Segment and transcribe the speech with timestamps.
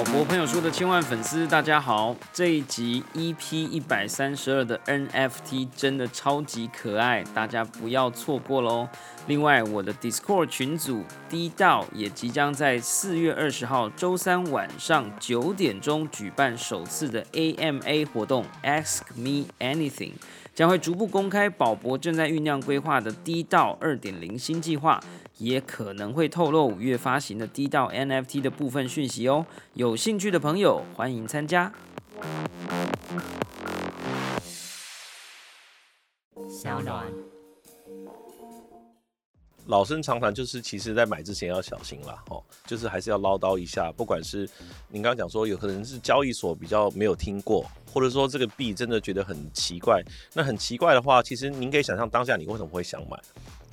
[0.00, 2.16] 宝博朋友说的千万粉丝，大家好！
[2.32, 8.88] 这一集 EP 一百三十二的 NFT 真的超级可爱，大家不要错过喽！
[9.26, 20.12] 另外，我的 Discord 群组低道也即将在四月二十号周三晚上九点钟举办首次的 AMA 活动，Ask Me Anything，
[20.54, 24.98] 将会逐步公开宝博正在酝酿规划的低道二点零新计划。
[25.40, 31.72] 也可能会透露五月发行的低到 NFT 的部分讯息哦，有兴趣的朋友欢迎参加。
[36.46, 37.06] 小暖，
[39.64, 44.46] 老生常谈就是，其实在买之前要小心啦，哦，就是还是要唠叨一下，不管是
[44.88, 50.02] 您刚刚讲说有可能是交易所比较没有听过，或者说这个币真的觉得很奇怪，
[50.34, 53.18] 那很奇怪的话，其实您可以想象当下你为什么会想买。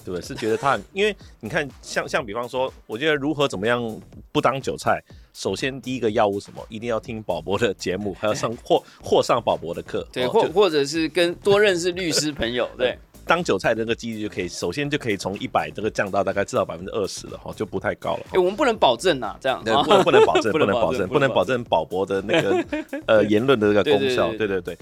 [0.08, 0.26] 对不对？
[0.26, 4.00] 是觉得他，因为你看，像像比方说，我觉得如何怎么样
[4.32, 12.98] 不当韭菜，首先第一个要务什么，一定要听宝博的节目，还要上 或或上宝博的课，对，或或者是跟多认识律师朋友，对，
[13.28, 18.26] 当韭菜的那个几率就可以，首先就可以从一百这个降到大概至少百分之二十了哈，就不太高了。
[18.32, 22.66] 哎，我们不能保证呐，这样，不能不能保证，不能保证，不能保证宝博的那个
[23.08, 24.78] 呃言论的这个功效，对对对。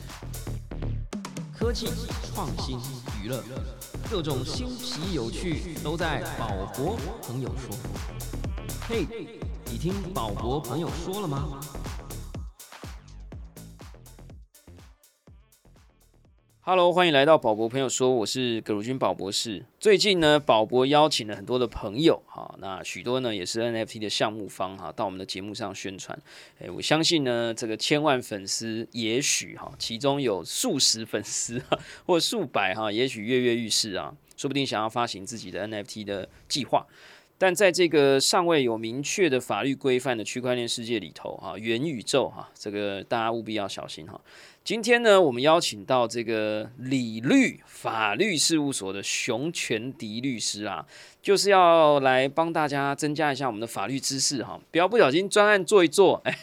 [1.58, 1.88] 科技
[2.32, 2.78] 创新
[3.24, 3.44] 娱乐。
[4.10, 7.76] 各种新奇有趣都在宝博朋友说。
[8.88, 9.08] 嘿，
[9.66, 11.60] 你听宝博朋友说了吗
[16.68, 19.64] ？Hello，欢迎来到宝博朋友说，我是葛如君宝博士。
[19.80, 26.20] 最近呢，宝博邀请了很多的朋友，哈，那许多呢也是 NFT 的项目方，哈，到我们的节目上宣传。
[26.58, 31.62] 诶，我相信呢，这个千万粉丝，也许哈，其中有数十粉丝，
[32.08, 36.88] 或数百哈，也许跃跃欲试啊，说不定想要发行自己的 NFT 的计划。
[37.46, 44.20] 但在这个尚未有明确的法律规范的区块链世界里头，哈，元宇宙，哈，这个大家务必要小心，哈。
[44.64, 50.84] 今天呢，我们邀请到这个理律法律事务所的熊全迪律师啊，
[51.22, 56.36] 就是要来帮大家增加一下我们的法律知识哈，不要不小心专案做一做，哎。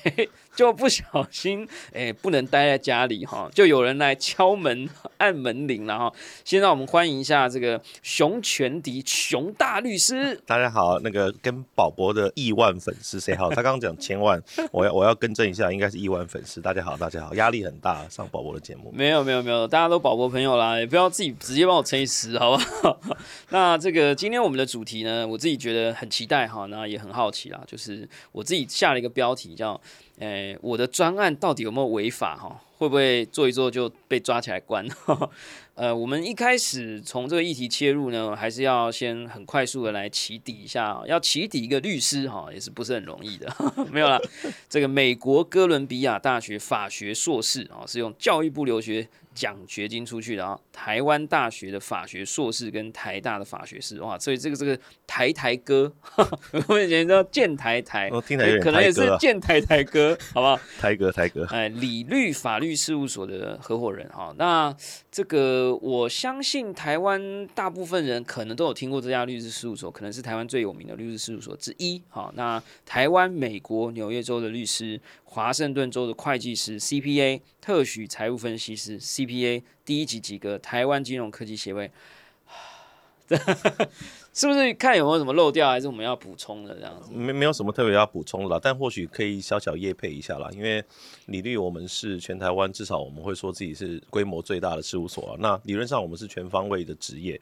[0.55, 6.13] 就不小心，哎，不能待在家里哈，就有人来敲门按门铃了哈。
[6.45, 10.39] 先让我们欢迎一下这个熊全迪熊大律师。
[10.47, 13.49] 大家好，那个跟宝博的亿万粉丝谁好？
[13.49, 14.41] 他刚刚讲千万，
[14.71, 16.61] 我要我要更正一下，应该是亿万粉丝。
[16.61, 18.93] 大家好，大家好，压力很大，上宝博的节目。
[18.93, 23.01] 没有没有没有，大家都宝博朋友啦，也不要自己直接帮我乘以十，好不好？
[23.49, 29.81] 那这个今天我们的主题呢，我自己觉得很期待哈，那也很好奇啦，就是我自己下了一个标题叫。
[30.23, 32.37] 诶，我的专案到底有没有违法？
[32.37, 34.85] 哈，会不会做一做就被抓起来关？
[35.75, 41.01] 呃，我们一开始从这个议题切入呢，还是要先很快速的来起底一下。
[41.07, 43.51] 要起底一个律师，哈，也是不是很容易的。
[43.91, 44.21] 没有啦，
[44.69, 49.09] 这个美国哥伦比亚大学法学硕士啊，是用教育部留学。
[49.35, 55.91] 奖学金出去的啊，台湾大学的法学硕士跟台大的法学士哇，所以这个这个台台哥，
[56.69, 60.61] 我以前叫建台台，听起来可能也是建台台哥，好不好？
[60.79, 64.75] 台哥台哥，哎，理律法律事务所的合伙人哈，那
[65.11, 72.03] 这个我相信台湾大部分人可能都有听过这家律师事务所，可能是台湾最有名的律师事务所之一。
[72.09, 75.01] 好，那台湾、美国、纽约州的律师。
[75.25, 81.91] 华盛顿州的会计师 CPA 特许财务分析师 CPA 第一级及格，台湾金融科技协会，
[84.35, 87.11] 是不是看有没有什么漏掉，还是我们要补充的这样子？
[87.13, 90.49] 没没有什么特别要补充的，但或许可以小小业配一下啦。
[90.53, 90.83] 因为
[91.27, 97.41] 李律我们是全台湾至少我们会说自己是规模最大的事务所，那理论上我们是全方位的职业。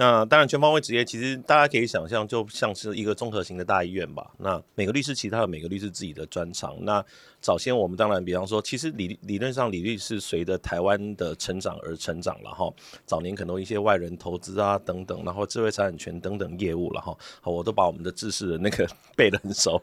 [0.00, 4.30] 那当然，全方位职业其实大家可以想象，就像是一个综合型的大医院吧。
[4.38, 6.74] 那每个律师其他的每个律师自己的专长。
[6.86, 7.04] 那
[7.38, 12.72] 早先我们当然，比方说，其实理理论上，理律是随着台湾的成长而成长了哈。
[13.04, 17.14] 早年可能一些外人投资啊等等，然后智慧财产权等等业务了哈。
[17.42, 19.78] 好，我都把我们的知识的那个 背得很熟。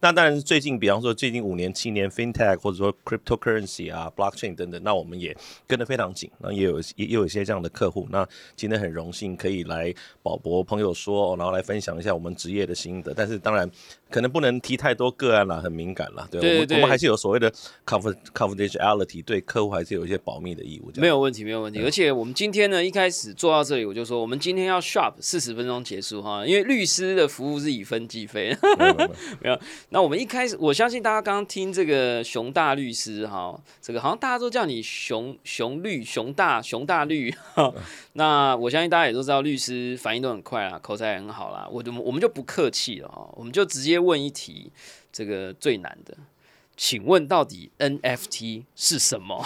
[0.00, 5.34] 那当然，最近比方说最近五年七年，FinTech 或者说 Cryptocurrency 啊，Blockchain 等等，那我们也
[5.66, 6.30] 跟得非常紧。
[6.40, 8.06] 那也有也有一些这样的客户。
[8.10, 13.14] 那今天很荣幸可以来宝博朋友说，然后来分享一下我们职业的心得。
[13.14, 13.70] 但是当然。
[14.12, 16.28] 可能不能提太多个案了，很敏感了。
[16.30, 17.50] 对，我们我们还是有所谓的
[17.86, 20.92] confidentiality，对客户还是有一些保密的义务。
[20.96, 21.80] 没有问题，没有问题。
[21.82, 28.54] 而且我们今天呢，一开始做到这里，我就说我们今天要 sharp 四十分钟结束哈，因为律师的服务是以分计费。
[29.40, 29.58] 没有。
[29.88, 37.34] 那我们一开始，我相信大家刚刚听这个熊大律师哈，这个好像大家都叫你熊熊律熊大熊大律。
[38.12, 41.66] 那我相信大家也都知道，律师反应都很快啦，口才也很好啦。
[41.72, 44.01] 我就我们就不客气了哈，我们就直接。
[44.02, 44.70] 问一题，
[45.12, 46.16] 这个最难的，
[46.76, 49.42] 请问到底 NFT 是什么？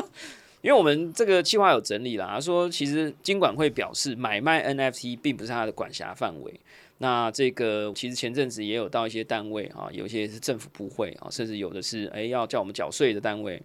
[0.62, 6.60] 因为我们这个计划有整理了，他说其实金管会表示买卖 NFT 并不是他的管辖范围。
[6.98, 13.62] 那这个其实前阵子也有到一些单位啊，有一些是政府部会啊，甚至有的是哎要叫我们缴税的单位，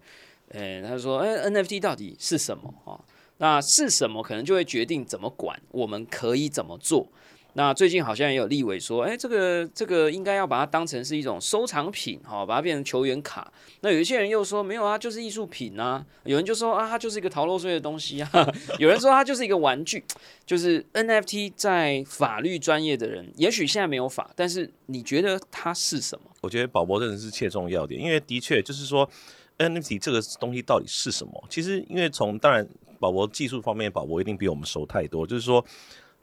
[0.48, 2.96] 呃，他说哎 NFT 到底是什么啊？
[3.36, 7.06] 那是什么可能就会决定怎么管，我们可以怎么做。
[7.56, 13.50] 那最近好像也有立委说，哎，这个这个应该要把它当成是一种收藏品，哈，把它变成球员卡。
[13.80, 16.04] 那有一些人又说，没有啊，就是艺术品啊。
[16.24, 18.30] 有人就说啊，它就是一个逃漏税的东西啊。
[18.78, 20.04] 有人说它就是一个玩具。
[20.44, 26.30] 就是 NFT 在法律专业的人，也许现在没有法，但是你觉得它是什么？
[26.42, 29.08] 我觉得宝宝真的是切中要点，因为的确就是说
[29.56, 31.32] NFT 这个东西到底是什么？
[31.48, 32.68] 其实因为从当然
[33.00, 35.64] 宝宝技术方面，宝宝一定比我们熟太多，就是说。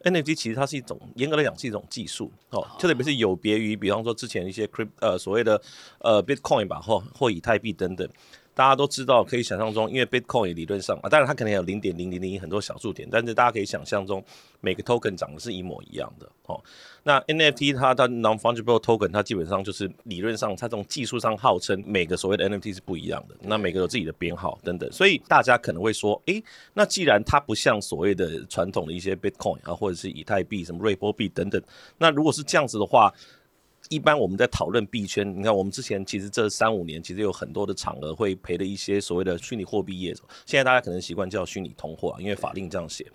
[0.04, 5.60] NFT 其实它是一种严格来讲是一种技术哦，就特别是有别于比方说之前一些 Crypt 呃所谓的
[5.98, 8.08] 呃 Bitcoin 吧或或以太币等等。
[8.54, 14.24] 大家都知道，可以想象中，因为 Bitcoin 理论上啊，当然它可能有零点零零零很多小数点，但是大家可以想象中，
[14.60, 16.62] 每个 token 长得是一模一样的哦。
[17.02, 26.42] 那 NFT 它的 non-fungible token 它基本上就是理论上它这种技术上号称每个所谓的 NFT 是不一样的，那每个有自己的编号等等，所以大家可能会说，诶，
[26.72, 31.60] 那既然它不像所谓的传统的一些 Bitcoin 啊，或者是以太币、什么瑞波币等等，
[31.98, 33.12] 那如果是这样子的话。
[33.88, 43.06] 一般我们在讨论币圈，你看我们之前其实这三五年其实有很多的场合会赔的一些所谓的虚拟货币业者，现在大家可能习惯叫虚拟通货，啊因为法令这样写。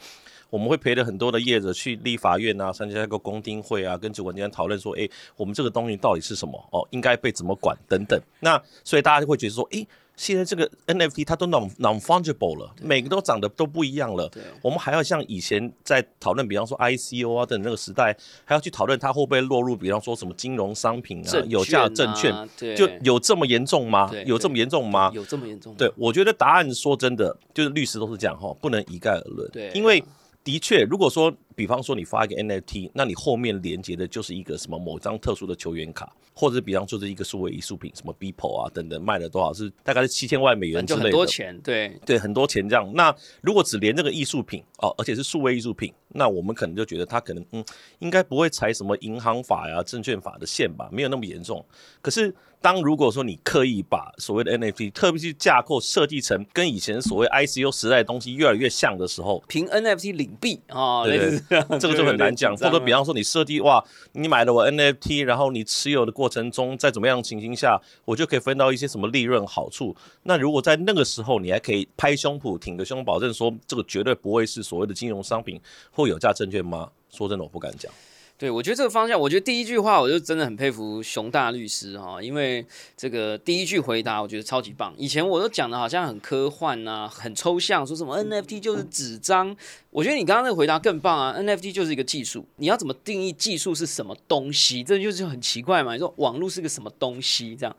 [0.50, 6.57] 我们会陪了很多的业者去立法院啊，参加一个公听会啊，跟主管机关讨论说，哎，我们这个东西到底是什么？
[6.71, 8.19] 哦，应该被怎么管等等。
[8.39, 9.86] 那所以大家就会觉得说，哎。
[10.19, 14.30] 现在这个 NFT 它都 non non fungible 了，每个都长得都不一样了。
[14.62, 18.13] 我们还要像以前在讨论，比方说 ICO 啊的那个时代，
[18.44, 22.36] 还要去讨论它会不会落入，比方说什么金融商品啊、有价证券，
[22.75, 24.12] 就有这么严重吗？
[24.25, 25.10] 有这么严重吗？
[25.16, 25.74] 有这么严重？
[25.75, 29.50] 对，我觉得答案说真的，就是律师都是这样哈，不能一概而论。
[29.51, 30.04] 对，因为
[30.44, 36.09] 的确，如果说比方说你发一个 NFT，那你后面连接的就是一个什么某张特殊的球员卡。
[36.33, 42.89] 或者比方说是一个数位艺术品，什么 Beeple 啊等等，卖了多少是大概是七千万美元之类的，很多钱，对对，很多钱这样。
[42.94, 47.61] 那如果只连这个艺术品哦，而且是数位艺术品，那我们可能就觉得它可能嗯，
[47.97, 51.65] 应该不会踩什么银行法呀、证券法的线吧，没有那么严重。
[52.01, 61.03] 可是当如果说你刻意把所谓的 NFT 特别是架构设计成跟以前所谓 ICO 时代的东西越来越像的时候，凭 NFT 领币啊，
[61.79, 62.55] 这个就很难讲。
[62.55, 69.95] 或者比方说你设计哇，你买了我 NFT，然后你持有的过程中在怎么样情形下，我就可以分到一些什么利润好处。
[70.23, 75.59] 那如果在那个时候你还可以拍胸脯挺个胸，保证说这个绝对不会是所谓的金融商品
[75.91, 76.89] 或有价证券吗？
[77.09, 77.91] 说真的，我不敢讲。
[78.39, 82.65] 对，我觉得这个方向，我觉得第一句话，我就真的很佩服熊大律师哈，因为
[82.95, 84.94] 这个第一句回答，我觉得超级棒。
[84.97, 89.53] 以前我都讲的好像很科幻呐，很抽象，说什么 NFT 就是纸张。
[89.89, 94.85] 我觉得你刚刚那个回答更棒啊！NFT 就是一个技术，你要怎么定义技术是什么东西？
[94.85, 95.92] 这就是很奇怪嘛。
[95.92, 97.57] 你说网络是个什么东西？
[97.57, 97.75] 这样，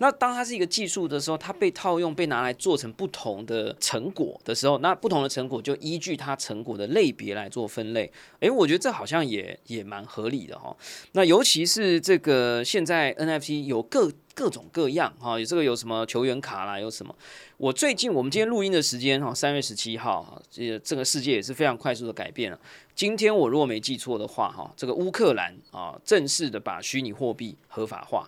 [0.00, 8.10] 那当它是一个技术的时候，它被套用、被拿来做成不同的成果的时候，那不同的成果就依据它成果的类别来做分类。
[8.40, 10.74] 诶，我觉得这好像也也蛮合理的哈。
[11.12, 14.10] 那尤其是这个现在 NFT 有各。
[14.32, 17.14] 各种各样哈，有这个有什么球员卡啦，有什么？
[17.58, 22.58] 我最近我们今天录音的时间哈，三月十七号哈，这这个世界也是非常快速的改变了。
[22.94, 28.26] 今天我如果没记错的话哈，这个乌克兰啊正式的把虚拟货币合法化。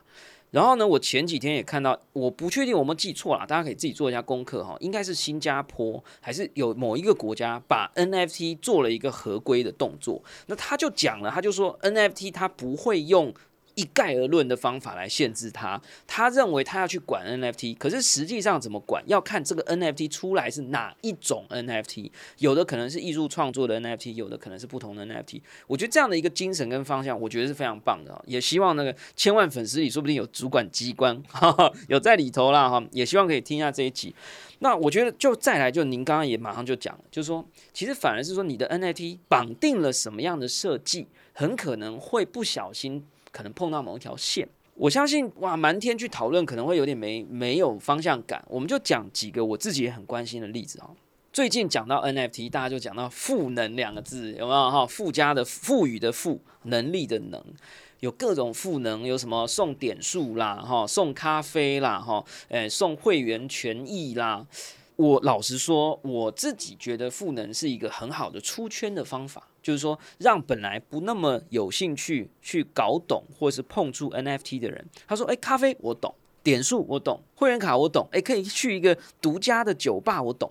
[0.52, 10.22] 然后呢，我前几天也看到，我不确定我们记错了，大家可以自己做一下功课哈，应该是新加坡还是有某一个国家把 NFT 做了一个合规的动作。
[10.46, 13.34] 那他就讲了，他就说 NFT 他不会用。
[13.74, 25.40] 一概而论的方法来限制他，他认为他要去管 NFT，可是实际上怎么管，要看这个 NFT 出来是哪一种 NFT，有的可能是艺术创作的 NFT，有的可能是不同的 NFT。
[25.66, 28.22] 我觉得这样的一个精神跟方向，我觉得是非常棒的。
[28.26, 31.22] 也希望那个千万粉丝里，说不定有主管机关
[31.88, 34.14] 有在里头啦哈，也希望可以听一下这一集。
[34.58, 43.04] 那我觉得就再来，就您刚刚也马上就讲了，就是说，其实反而是说你的 NFT 绑定了什么样的设计，很可能会不小心。
[43.32, 48.44] 可能碰到某一条线，我相信哇，满天去讨论可能会有点没没有方向感。
[48.46, 50.90] 我们就讲几个我自己也很关心的例子哈。
[51.32, 54.86] 最近讲到 NFT，大家就讲到赋能两个字，有没有哈？
[54.86, 57.42] 附加的赋予的赋，能力的能，
[58.00, 64.46] 有各种赋能，有什么送点数啦，哈，送咖啡啦，哈，诶，送会员权益啦。
[64.96, 69.48] 我老实说，我自己觉得赋能是一个很好的出圈的方法。
[69.62, 80.50] 就是说，让本来不那么有兴趣去搞懂或是碰触 NFT 的人，他说：“哎，咖啡我懂，点数我懂，会员卡我懂，哎，可以去一个独家的酒吧我懂。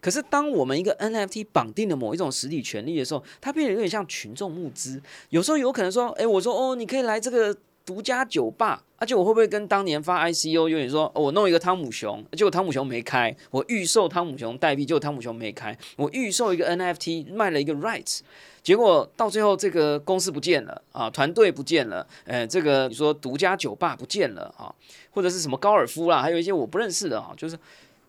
[0.00, 5.00] 可是当我们一个 NFT 绑定了某一种实体权利的时候，它变得有点像群众募资。
[5.28, 7.54] 有时候有可能说，哎，我说哦，你可以来这个
[7.90, 18.20] 独家酒吧，而且我会不会跟当年发 ICO 有点说，我弄一个汤姆熊，结果汤姆熊没开，我预售汤姆熊代币，结果汤姆熊没开，我预售一个 NFT 卖了一个 rights。
[18.62, 24.72] 结果到最后，这个公司不见了啊，团队不见了，呃，这个你说独家酒吧不见了啊，
[25.10, 27.58] 或者是什么高尔夫啦，还有一些我不认识的啊，就是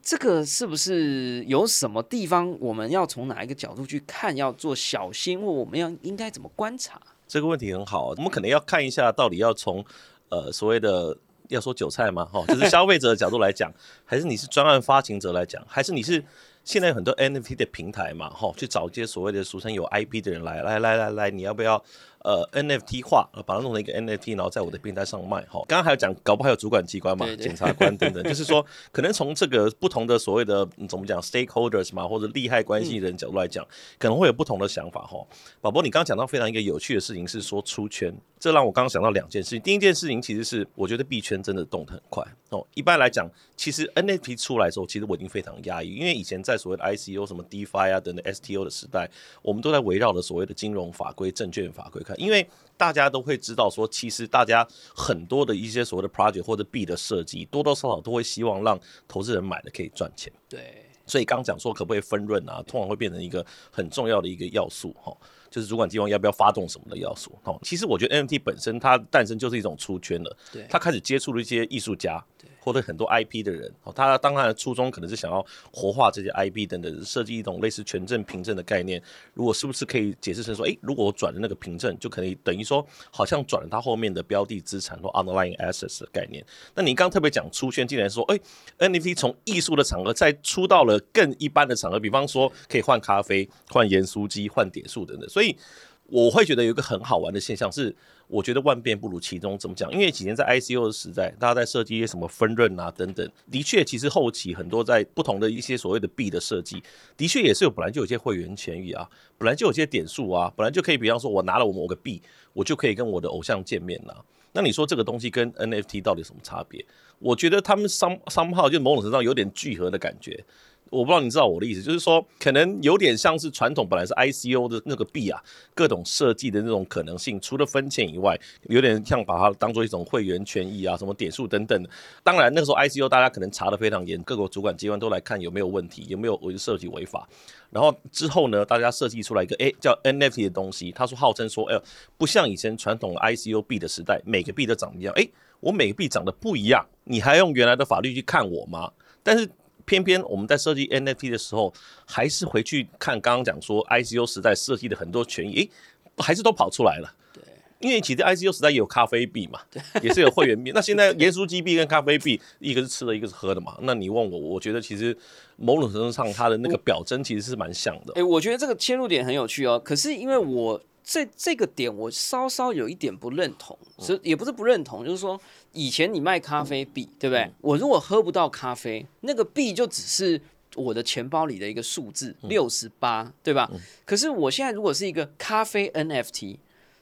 [0.03, 7.01] 这个是不是有什么地方我们要从哪一个角度去看，要做小心，或我们要应该怎么观察？
[7.31, 9.85] 这个问题很好，我们可能要看一下，到底要从
[10.27, 11.15] 呃所谓的
[11.47, 13.71] 要说韭菜嘛，哈，就是消费者的角度来讲，
[14.03, 16.21] 还是你是专案发行者来讲，还是你是？
[16.63, 21.81] 现在有很多 NFT 的平台嘛，哈，去找一些所谓的俗称有 IP 的人来，来来来来，你要不要？
[22.23, 25.41] 呃，NFT 化，把它弄成一个 NFT，然后在我的平台上卖。
[25.49, 33.65] 哈，刚刚还有讲，搞不好还有主管机关嘛，检察官等等，就是说，可能从这个不同的所谓的怎么讲 stakeholders 嘛，或者利害关系人角度来讲，
[33.97, 35.01] 可能会有不同的想法。
[35.01, 35.25] 哈，
[35.61, 39.61] 宝宝，你刚刚讲到非常一个有趣的事情，是说出圈，这让我刚刚想到两件事情。
[39.61, 42.23] 第一件事情其实是，我觉得币圈真的动得很快。
[42.49, 49.09] 哦，一般来讲，其实 NFT 出来的时候，其实我已经非常压抑，因为以前在所谓的 ICO 什么 DeFi 啊等等 STO 的时代，
[49.41, 60.31] 我们都在围绕着所谓的金融法规、证券法规看，因为大家都会知道说，其实大家很多的一些所谓的 project 或者 B 的设计，多多少少都会希望让投资人买了可以赚钱。
[60.49, 65.15] 对，所以刚讲说可不可以分润啊，通常会变成一个很重要的一个要素哈，
[65.49, 67.31] 就是主管机关要不要发动什么的要素。
[67.43, 72.23] 哦，其实我觉得 NFT 本身它诞生就是一种出圈了，对，它开始接触了一些艺术家。
[72.63, 79.01] 获得很多 IP 的人，他当然的初衷可能是想要活化这些 IP 等等，设计一种类似权证凭证的概念。
[79.33, 86.45] 如果是不是可以解释成说，诶，如果我转了那个凭证，就可以等于说，好像转了它后面的标的资产或 underlying assets 的概念。
[86.75, 88.39] 那你刚特别讲出圈，竟然说，诶
[88.77, 95.27] n f t 从艺术的场合再出到了更一般的场合，比方说可以换咖啡、换盐酥鸡、换点数等等。
[95.27, 95.57] 所以
[96.05, 97.95] 我会觉得有一个很好玩的现象是。
[98.31, 99.91] 我觉得万变不如其中，怎么讲？
[99.91, 106.81] 因为几年在 ICO 的时代，大家在设计一些什么分润啊等等，的确，其实后期很多在不同的一些所谓的币的设计，
[107.17, 109.05] 的确也是有本来就有些会员权益啊，
[109.37, 112.21] 本来就有些点数啊，本来就可以，比方说我拿了我某个币，
[112.53, 114.25] 我就可以跟我的偶像见面了。
[114.53, 116.85] 那你说这个东西跟 NFT 到底有什么差别？
[117.19, 120.43] 我觉得他们商商号就某种程度上有点聚合的感觉。
[120.91, 125.41] 我不知道你知道我的意思，就是说可能有点像是传统本来是 ICO 的那个币啊，
[125.73, 131.81] 各种设计的那种可能性，除了分钱以外，有点像把它当做一种会员权益啊，什么点数等等。
[132.23, 137.25] 当然那个时候 ICO 大家可能查的非常严，各个主管机关都来看有没有问题，有没有违设计违法。
[137.69, 141.81] 然后之后呢，大家设计出来一个诶叫 NFT 的东西，他说号称说，哎，
[142.17, 145.13] 不像以前传统 ICO 币的时代，每个币都长一样。
[145.15, 145.31] 诶，
[145.61, 148.91] 我每个币长得不一样，你还用原来的法律去看我吗？
[149.23, 149.49] 但是。
[149.85, 151.73] 偏偏我们在设计 NFT 的时候，
[152.05, 155.69] 还是回去看刚刚讲说 ICO 时代设计的很多权益，诶，
[156.17, 157.13] 还是都跑出来了。
[157.33, 157.41] 对，
[157.79, 159.59] 因为其实 ICO 时代也有咖啡币嘛，
[160.01, 160.71] 也是有会员币。
[160.73, 163.77] 那现在盐酥鸡币跟咖啡币，一个是吃的，一个是喝的嘛。
[163.81, 165.17] 那你问我，我觉得其实
[165.57, 168.13] 某种程度上，它的那个表征其实是蛮像的。
[168.15, 169.79] 哎，我觉得这个切入点很有趣哦。
[169.83, 175.39] 可是因为我这这个点，我稍稍有一点不认同，所以也不是不认同，就是说。
[175.73, 177.51] 以前你卖咖啡币，对不对？
[177.61, 180.41] 我如果喝不到咖啡，那个币就只是
[180.75, 183.69] 我的钱包里的一个数字，六十八，对吧？
[184.05, 186.57] 可是我现在如果是一个咖啡 NFT，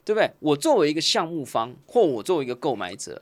[0.05, 0.31] 对不对？
[0.39, 3.21] 我作为一个项目方，或我作为一个购买者，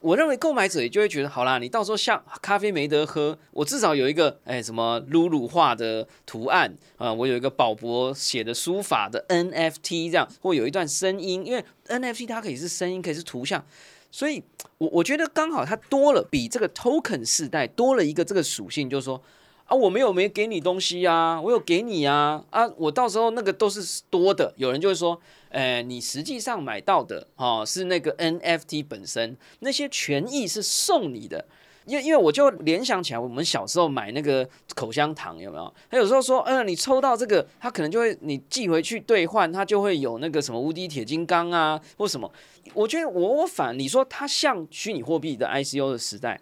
[0.00, 13.64] 我认为购买者也就会觉得，好啦，你到时候像咖啡没得喝，我至少有一个哎什么露露画的图案啊，我有一个宝博写的书法的 NFT 这样，或有一段声音，因为 NFT 它可以是声音，可以是图像。
[14.10, 14.42] 所以，
[14.78, 19.20] 我我觉得刚好它多了，比这个 token 世代多了一个这个属性，就是说
[19.66, 24.54] 啊，我没有没给你东西啊，我有给你啊啊，我到时候那个都是多的。
[24.56, 25.20] 有人就会说，
[25.50, 31.46] 哎，你实际上买到的哦，是那个 NFT 本身，那些权益是送你的。
[31.86, 35.74] 因为因为我就联想起来，我们小时候买那个口香糖有没有？
[35.90, 42.30] 他有时候说，嗯，你抽到这个，他可能就会你寄回去兑换，他就会有那个什么无敌铁金刚啊，或什么。
[42.74, 46.40] 我觉得我我反你说它像虚拟货币的 ICO 的时代，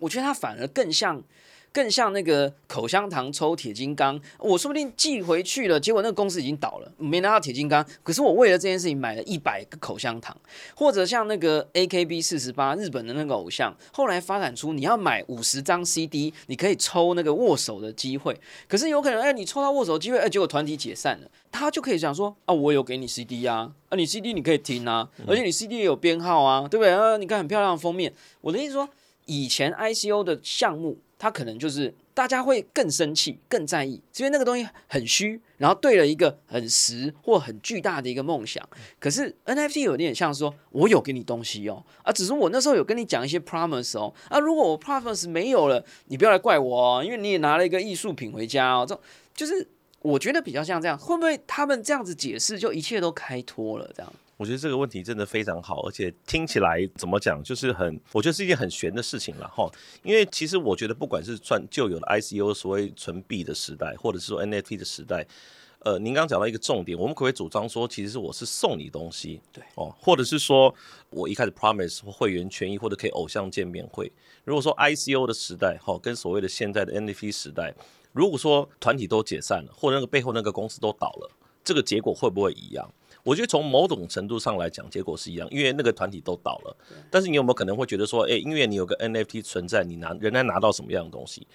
[0.00, 1.22] 我觉得它反而更像。
[1.74, 7.84] 更像那个口香糖抽铁金刚，我说不定寄回去了，结果那个公司已经倒了，没拿到铁金刚。
[8.04, 10.36] 可是我为了这件事情买了一百个口香糖，
[10.76, 18.40] 或者像那个 AKB 四十八日本的那个偶像，后来发展出你要买五十张 CD，你可以抽那个握手的机会。
[18.68, 26.92] 可是有可能，哎，你抽到握手机会，哎，结果团体解散了，他就可以讲说，啊，我有给你 CD 呀，啊，你 CD 你可以听啊，而且你 CD 也有编号啊，对不对？
[26.92, 28.12] 啊，你看很漂亮的封面。
[28.42, 28.88] 我的意思说。
[29.26, 38.62] 以前 ICO 的项目，他可能就是大家会更生气、更在意，因为那个东西很虚，然后对了一个很实或很巨大的一个梦想。
[39.00, 49.00] 可是 NFT 有点像说，我有给你东西哦，啊，只是我那时候有跟你讲一些 promise 哦，啊，如果我 promise 没有了，你不要来怪我哦，因为你也拿了一个艺术品回家哦，这
[49.34, 49.66] 就是
[50.02, 54.12] 我觉得比较像这样，会不会他们这样子解释，就一切都开脱了这样？
[54.36, 59.70] 我觉得这个问题真的非常好，而且听起来怎么讲，就是很，我觉得是一件很玄的事情了哈。
[60.02, 65.24] 因为其实我觉得，不管是算旧有的 ICO 所谓纯币的时代，或者是说 NFT 的时代，
[65.80, 70.74] 呃，您刚刚讲到一个重点，我们可不可以主张说，其实是我是送你东西，对哦，或者是说
[71.10, 74.10] 我一开始 promise 会员权益或者可以偶像见面会。
[74.44, 77.72] 如果说 ICO 的时代，哈，跟所谓的现在的 NFT 时代，
[78.12, 81.30] 如果说团体都解散了，或者那个背后那个公司都倒了，
[81.62, 82.90] 这个结果会不会一样？
[83.24, 86.76] 我觉得从某种程度上来讲，结果是一样，因为那个团体都倒了。
[87.10, 91.46] 但是你有没有可能会觉得说，哎，因为你有个 NFT 存在，你拿仍然拿到什么样的东西？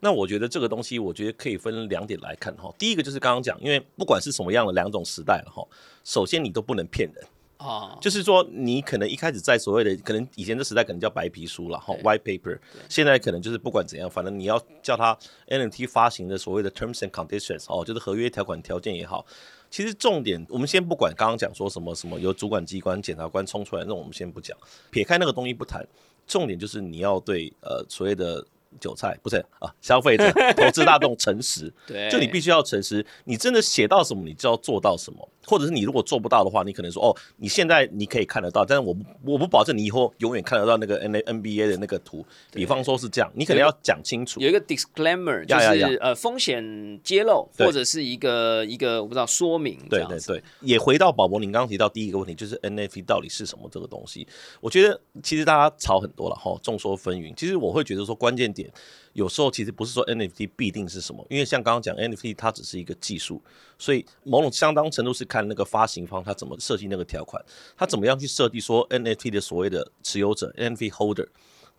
[0.00, 2.74] 那我觉得这个东西，我觉得可以分两点来看哈。
[2.78, 5.62] 第一个就是刚刚讲，因为不管是什么样的两种时代了哈，
[6.02, 7.26] 首先你都不能骗人
[7.58, 12.56] 啊，就是说你可能一开始在所谓的可能以前的时代可能叫白皮书了哈，white paper，
[12.88, 15.18] 现在可能就是不管怎样，反正你要叫它
[15.48, 19.26] NFT 发行的所谓的 terms and conditions 哦，就是合约条款条件也好。
[19.70, 24.56] 其实重点，我们先不管刚刚讲说什么什么由主管机关检察官冲出来，那我们先不讲，
[24.90, 25.86] 撇开那个东西不谈，
[26.26, 28.44] 重点就是你要对呃所谓的。
[28.80, 33.04] 韭菜不是啊，消费者、投资大众诚实， 对，就你必须要诚实。
[33.24, 35.28] 你真的写到什么，你就要做到什么。
[35.46, 38.94] 或者是你如果做不到的话，你可能说哦，你现在你可以看得到，但是我
[39.24, 42.22] 我不保证你以后永远看得到那个 N A N B A 的那个图。
[42.52, 49.78] 比方说是这样，你可能要讲清楚，有一个 disclaimer，就是呃风险揭露或者是一个一个我不知道说明。
[49.88, 54.28] 对对对，也回到宝博，您刚刚提到第一个问题，就是 N F T 到底是什么这个东西？
[54.60, 57.34] 我觉得其实大家吵很多了哈，众说纷纭。
[57.34, 58.72] 其实我会觉得说关键点。
[59.14, 63.42] 有时候其实不是说 NFT 必定是什么，因为像刚刚讲 NFT 它只是一个技术，
[63.76, 67.44] 所以某种相当程度是看那个发行方他怎么设计那个条款，
[67.76, 71.26] 他怎么样去设计说 NFT 的所谓的持有者 NFT holder，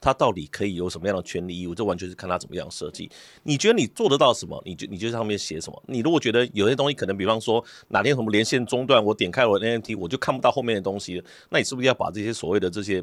[0.02, 3.10] 他到底可以有什么样的权利义务，这完全是看他怎么样设计。
[3.44, 5.84] 你觉得你做得到什么，你就你就上面写什么。
[5.88, 13.02] 你如果觉得有些东西可能，比方说哪天什么连线中断，我点开我 NFT 我就看不到后面的东西，那你是不是要把这些所谓的这些？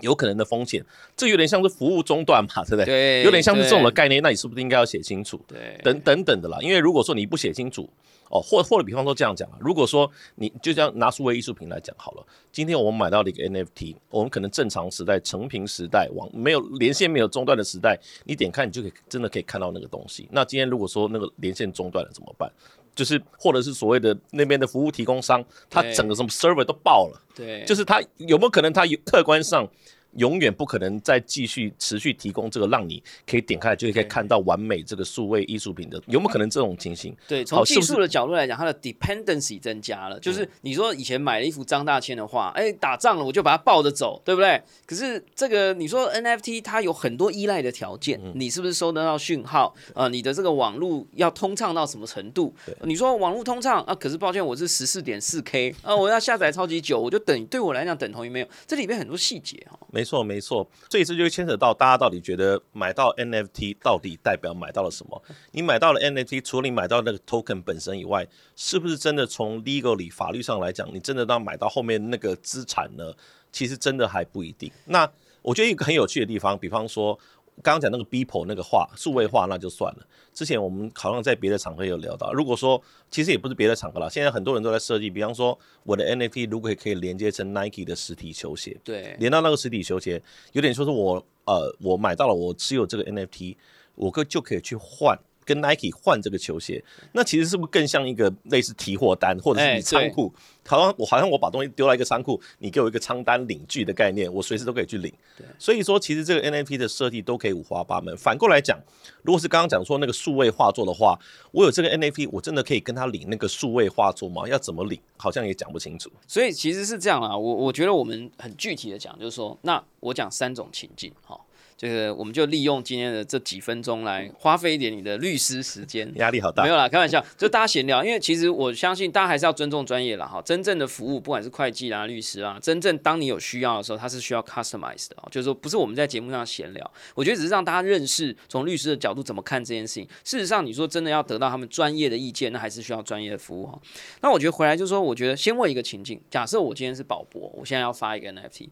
[0.00, 0.84] 有可能的风险，
[1.16, 2.84] 这有点像是服务中断嘛， 对不对？
[2.84, 5.40] 对，有点像是这种的概念，那你是不是应该要写清楚？
[5.46, 6.58] 对，等等等的啦。
[6.60, 7.88] 因为如果说你不写清楚，
[8.30, 20.28] 哦，或或者比方说这样讲啊，如果说你就像拿数位艺术品来讲好了，今天我们买到了一个 NFT，我们可能正常时代、成平时代、网没有连线、没有中断的时代，你点开你就可以真的可以看到那个东西。
[20.32, 22.50] 那今天如果说那个连线中断了怎么办？
[22.94, 29.68] 就是或者是所谓的那边的服务提供商，他整个什么 server 都爆了，对，就是他有没有可能他有客观上？
[30.16, 37.16] 永远不可能再继续持续提供这个，让你可以点开就可以看到完美这个数位艺术品的，有没有可能这种情形？
[37.28, 40.18] 对，从技术的角度来讲，它的 dependency 增加了。
[40.20, 44.62] 就是你说以前买了一幅张大千的画，哎，打仗了我就把它抱着走，对不对？
[44.86, 49.74] 可是这个你说 NFT 它有很多依赖的条件，你是不是收得到讯号？
[49.94, 52.54] 呃，你的这个网络要通畅到什么程度？
[52.82, 58.46] 你说网络通畅啊，可是抱歉，我是十四点四 K 啊，我要下载超级久，我就等对我来讲等同于没有。
[58.66, 59.78] 这里面很多细节哈。
[59.90, 65.22] 没没错，没错，这一次就牵扯到大家到底觉得买到 NFT 到底代表买到了什么？
[65.52, 73.14] 你买到了 NFT，除了你买到那个 token 本身以外，是不是真的从 legal 里法律上来讲，你真的到买到后面那个资产呢？
[73.50, 74.70] 其实真的还不一定。
[74.84, 77.18] 那我觉得一个很有趣的地方，比方说。
[77.62, 80.06] 刚刚讲那个 Beeple 那个画数位化那就算了。
[80.32, 90.20] 之前我们好像在别的场合有聊到，如果说其实也不是别的场合了，现在很多人都在设计，比方说我的 NFT 如果可以连接成 Nike 的实体球鞋，对，连到那个实体球鞋，
[90.52, 93.56] 有点说是我呃我买到了，我持有这个 NFT，
[93.94, 95.18] 我可就可以去换。
[95.44, 100.32] 跟 Nike 换这个球鞋，那其实是不是更像一个类似提货单，或者是你仓库？
[100.66, 105.12] 好像我好像我把东西丢到一个仓库，你给我一个仓单领据的概念，我随时都可以去领。
[105.58, 108.16] 所以说其实这个 NFT 的设计都可以五花八门。
[108.16, 108.78] 反过来讲，
[109.22, 111.18] 如果是刚刚讲说那个数位画作的话，
[111.52, 114.48] 我有这个 NFT，我真的可以跟他领那个数位画作吗？
[114.48, 114.98] 要怎么领？
[115.18, 116.10] 好像也讲不清楚。
[116.26, 121.38] 所以其实是这样啊，我我觉得我们很具体的讲，就是说，那我讲三种情境，哈。
[121.76, 126.62] 这个我们就利用今天的这几分钟来花费一点你的律师时间，压力好大。
[126.62, 128.04] 没有啦，开玩笑，就大家闲聊。
[128.04, 130.40] 因为其实我相信大家还是要尊重专业啦哈。
[130.42, 136.92] 真正的服务，不管是会计啦、律师啊，真正当你有需要的时候，它是需要 customize 的就是说不是我们在节目上闲聊。
[137.14, 140.08] 我觉得只是让大家认识从律师的角度怎么看这件事情。
[140.22, 143.78] 事实上，你说真的要得到他们专业的意见，那还是需要专业的服务哈。
[144.20, 148.68] 那我觉得回来就是说，我觉得先问一个情境：假设我今天是宝博，我现在要发一个 NFT。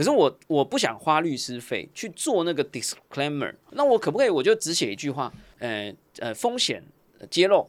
[0.00, 2.42] 可是我我不想花律师费去做。
[2.42, 6.82] 那个 disclaimer，那我可不可以我就只写一句话，呃呃，风险
[7.28, 7.68] 揭露，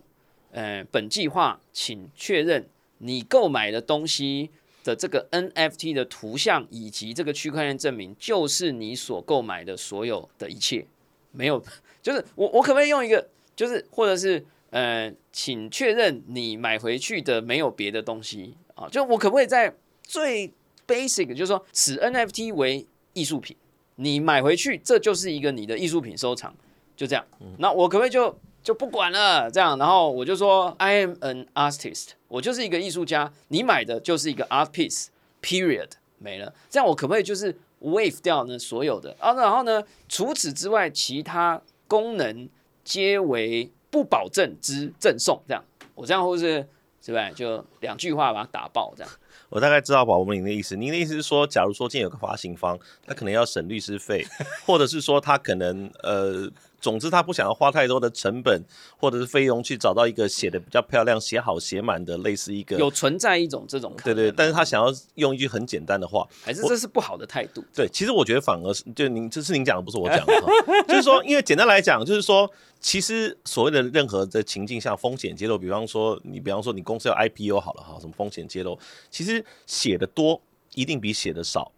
[0.51, 2.65] 呃，本计划请确认
[2.99, 4.49] 你购买的东西
[4.85, 10.85] 的这个 NFT 的图像以及这个区块链证明，就是你所购买的所有的一切，
[11.33, 11.61] 没有，
[12.01, 20.53] 就是我我可不可以用一个，就是或者是呃，请确认你买回去的没有别的东西啊，就我可不可以在最
[20.91, 23.55] basic，就是说此 NFT 为艺术品，
[23.95, 26.53] 你买回去这就是一个你的艺术品收藏，
[26.95, 27.25] 就这样。
[27.59, 29.49] 那我可不可以就就不管了？
[29.49, 36.53] 这样，然后我就说 I am an artist，我就是一个艺术家，你买的就是一个 art piece，period，没了。
[36.69, 39.33] 这样我可不可以就是 waive 掉呢所有的啊？
[39.33, 42.47] 然后呢，除此之外，其他功能
[42.83, 45.41] 皆为不保证之赠送。
[45.47, 45.63] 这样，
[45.95, 46.67] 我这样或是
[47.01, 49.11] 是不是就两句话把它打爆这样？
[49.51, 50.77] 我大概知道宝博您的意思。
[50.77, 54.25] 您的意思是说，假如说今天有个发行方，他可能要省律师费，
[54.65, 56.49] 或者是说他可能呃，
[56.81, 58.61] 总之他不想要花太多的成本
[58.97, 67.63] 或者是费用去找到一个写的比较漂亮、写好写满的类似一个有存在一种这种对对，但是他想要用一句很简单的话，还是这是不好的态度。
[67.73, 70.33] 对，其实我觉得反而是就您这是您讲的，不是我讲的，
[70.89, 78.79] 就是说，因为简单来讲，就是说，其实所谓的任何的情境下风险揭露，比方说你比方说你公司要 IPO 好了哈，什么风险揭露，
[79.11, 80.41] 其实写的多
[80.73, 81.71] 一定比写的少。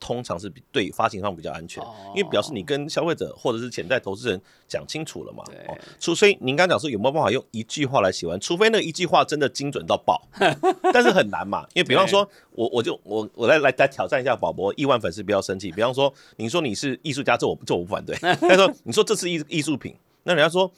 [0.00, 1.82] 通常是比对发行方比较安全，
[2.14, 5.42] 因为表示你跟消费者或者是潜在投资人讲清楚了嘛。
[5.68, 10.22] 哦，除非您刚讲说有没有办法用一句话来写完，除非那一句话真的精准到爆，
[10.92, 11.66] 但是很难嘛。
[11.74, 15.72] 因为比方说，我我就我我来来来挑战一下宝博亿万粉丝不要生气。
[15.72, 18.16] 比方说，你说你是艺术家，这我这我不反对。
[18.40, 20.70] 他说你说这是艺艺术品，那人家说。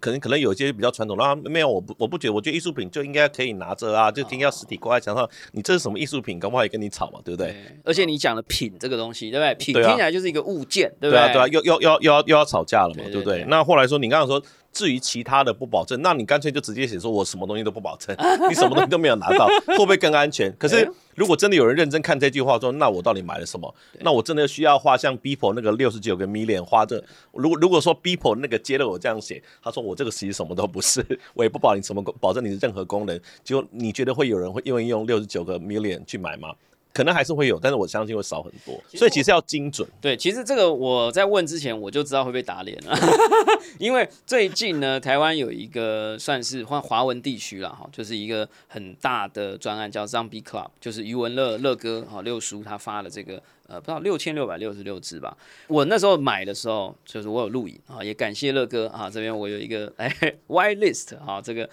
[0.00, 5.28] 可能可能有些比较传统，然没有我不我不觉得，我觉得艺术品就应该可以拿着啊，就应该要实体挂在墙上。
[5.52, 6.38] 你这是什么艺术品？
[6.38, 7.54] 搞不好也跟你吵嘛，对不对？
[7.84, 9.54] 而且你讲的品这个东西，对不对？
[9.54, 11.18] 品听起来就是一个物件，对不对？
[11.18, 13.44] 对啊，对啊，又又又又要又要吵架了嘛，对不对？
[13.48, 14.42] 那后来说你刚刚说。
[14.72, 18.16] 至于其他的不保证，那你干脆就直接写说，我什么东西都不保证，
[18.48, 20.52] 你什么东西都没有拿到， 会不会更安全？
[20.58, 23.72] 可是如果真的有人认真看这句话，说那我到底买了什么？
[24.00, 27.02] 那我真的需要花像 Beeple 那个六十九个 million 花这？
[27.32, 31.04] 如果如果说 Beeple 那个接了我这样写，他说我这个其实什么都不是，
[31.34, 36.54] 我也不保你什么保证你的任何功能，就你觉得会有人会愿意用六十九个 million 去买吗？
[36.92, 39.88] 可能还是会有，但是我相信会少很多，所以其实要精准。
[40.00, 42.94] 对，其实这个我在问之前我就知道会被打脸了，
[43.78, 55.36] 因为最近呢，台湾有一个算是华华文地区了哈，就是一个很大的专案叫 Zombie Club，就是余文乐乐哥哈六叔他发了这个呃不知道六千六百六十六只吧。
[55.68, 60.14] 我那时候买的时候就是我有录影啊，也感谢乐哥啊，这边我有一个哎
[60.46, 61.68] Y List 啊，这个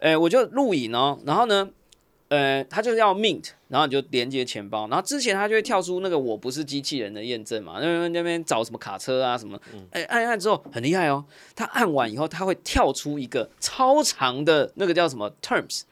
[0.00, 1.68] 哎我就录影哦，然后呢。
[2.32, 11.22] 呃，它就是要 mint，然后你就连接钱包，然后之前它就会跳出那个我不是机器人的验证嘛，那边那边找什么卡车啊什么，哎按按之后很厉害哦，
[11.54, 15.82] 它按完以后它会跳出一个超长的那个叫什么 terms。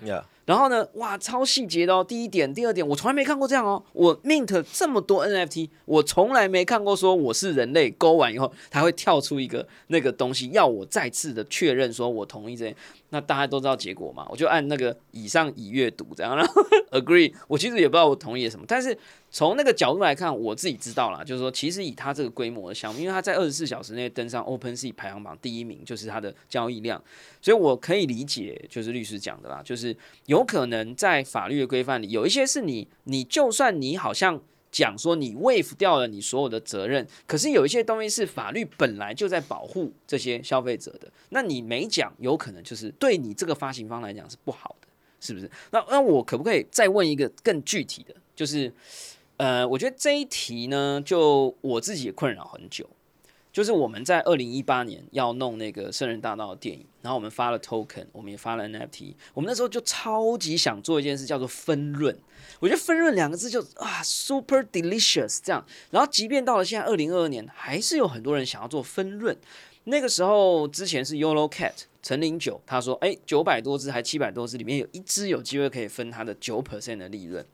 [0.46, 0.86] 然后呢？
[0.94, 2.02] 哇，超细节的哦！
[2.02, 3.82] 第一点，第二点，我从来没看过这样哦。
[3.92, 12.74] 我 mint 这么多 NFT，我从来没看过说我是人类勾完以后，它会跳出一个那个东西，要我再次的确认说我同意这。
[13.10, 14.26] 那大家都知道结果嘛？
[14.30, 17.32] 我就按那个以上已阅读这样，然后 agree。
[17.46, 18.96] 我其实也不知道我同意了什么，但是。
[19.32, 27.00] 从那个角度来看，我自己知道了，就是说，其实以它这个规模的项目，因为它在二十四小时内登上 OpenSea 排行榜第一名，就是它的交易量，
[27.40, 34.40] 所以我可以理解，就是律师讲的啦，就是有可能在法律的规范里，有一些是你，你就算你好像
[34.72, 44.88] 讲说你 waive 掉了你所有的责任，可是有一些东西是法律本来就在保护这些消费者的，那你没讲，有可能就是对你这个发行方来讲是不好的，
[45.20, 45.48] 是不是？
[45.70, 48.72] 那那我可不可以再问一个更具体的，就是？
[49.40, 52.86] 呃，我觉得这一题呢，就我自己也困扰很久。
[53.50, 59.14] 就是我们在二零一八年要弄那个《圣人大道》的电影，然后我们发了 token，我们也发了 NFT。
[59.32, 62.14] 我们那时候就超级想做一件事，叫做分润。
[62.60, 65.64] 我觉得“分润”两个字就啊，super delicious 这样。
[65.90, 69.34] 然后，即便到了现在二零二二年，还是有很多人想要做分润。
[69.84, 71.72] 那个时候之前是 Yolo Cat
[72.02, 77.44] 陈零九，他说：“哎，九百多只还七百多只，里面有一只有机会可以分他的九 percent 的利润。”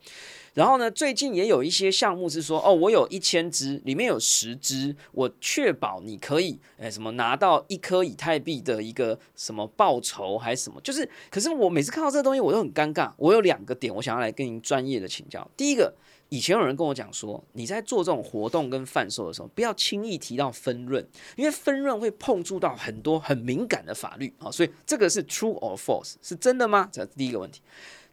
[0.56, 10.80] 然后呢，最近也有一些项目是说，哦，我有一千只，里面有十只，我确保你可以，哎，什么拿到一颗以太币的一个什么报酬还是什么？
[10.80, 13.12] 就是，可是我每次看到这个东西，我都很尴尬。
[13.18, 15.46] 我有两个点，我想要来跟您专业的请教。
[15.58, 15.94] 第一个，
[16.30, 24.50] 以前有人跟我讲说，你在做这种活动跟贩售的时候，不要轻易提到分润，因为分润会碰触到很多很敏感的法律啊。
[24.50, 26.88] 所以这个是 true or false，是真的吗？
[26.90, 27.60] 这第一个问题。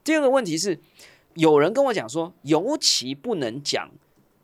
[0.03, 0.77] 第二个问题是。
[1.35, 3.89] 有人跟我讲说，尤其不能讲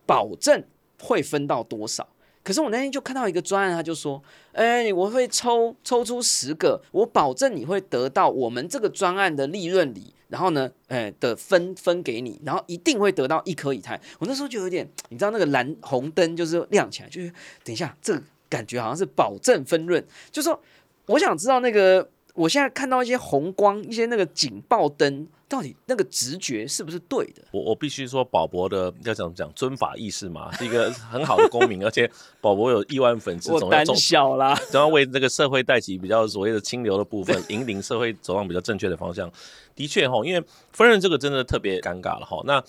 [0.06, 0.64] 保证
[1.02, 2.08] 会分到多少，
[2.44, 4.22] 可是我那天就看到一个专案，他就说
[4.54, 17.32] ：“哎、我会抽抽出十个，我保证你会得到我们这个专案的利润里，然后呢，哎、的分分给你，然后一定会得到一颗以太。”我那时候就有点，你知道那个蓝红灯就是亮起来，就是
[17.64, 20.60] 等一下，这个感觉好像是保证分润，就说
[21.06, 27.44] 我想知道那个，我现在看到一些红光，一些那个警报灯，到底那个直觉是不是对的？
[27.52, 39.30] 我我必须说，宝博的要怎么讲，尊法意识嘛，是一个很好的公民， 而且宝博有亿万粉丝，总要总小啦，总要为这个社会带起比较所谓的清流的部分，引领社会走向比较正确的方向。
[39.76, 42.42] 的确哈，因为分润这个真的特别尴尬了哈。
[42.46, 42.64] 那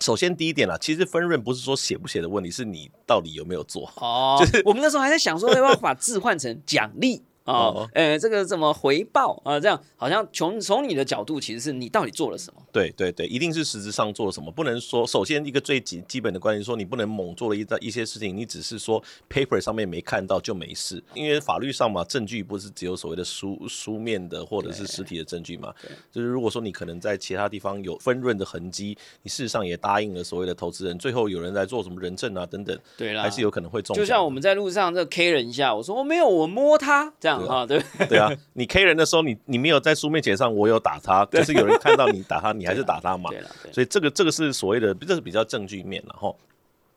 [0.00, 3.90] 首先第一点啦，其实分润不是说写不写的问题，是你到底有没有做。
[3.96, 9.58] 哦，我们那时候还在想说，要不要把字换成奖励哦哦，呃，这个怎么回报啊？
[9.58, 12.62] 这样好像从从你的角度，其实是你到底做了什么？
[12.72, 25.72] 对对对，一定是实质上做了什么，不能说首先一个最基基本的观念说你不能猛做了一一些事情，你只是说 paper 上面没看到就没事，因为法律上嘛，证据不是只有所谓的书书面的或者是实体的证据嘛，
[26.12, 33.96] 就是如果说你可能在其他地方有分润的痕迹，你事实上也答应了所谓的投资人，最后有人来做什么人证啊等等，对啦，还是有可能会中。
[33.96, 37.82] 就像我们在路上这 K 人一下，我说我没有，我摸他这样啊，对。
[38.08, 43.30] 对啊，你 K 人的时候，你你没有在书面写上我有打他，可是有人看到你打他，你还是打他嘛。
[43.72, 46.34] 所以这个这个是所谓的，这是比较证据面了哈。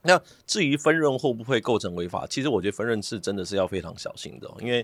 [0.03, 4.83] 那至于分润会不会构成违法，其实我觉得分润是真的是要非常小心的哦、因为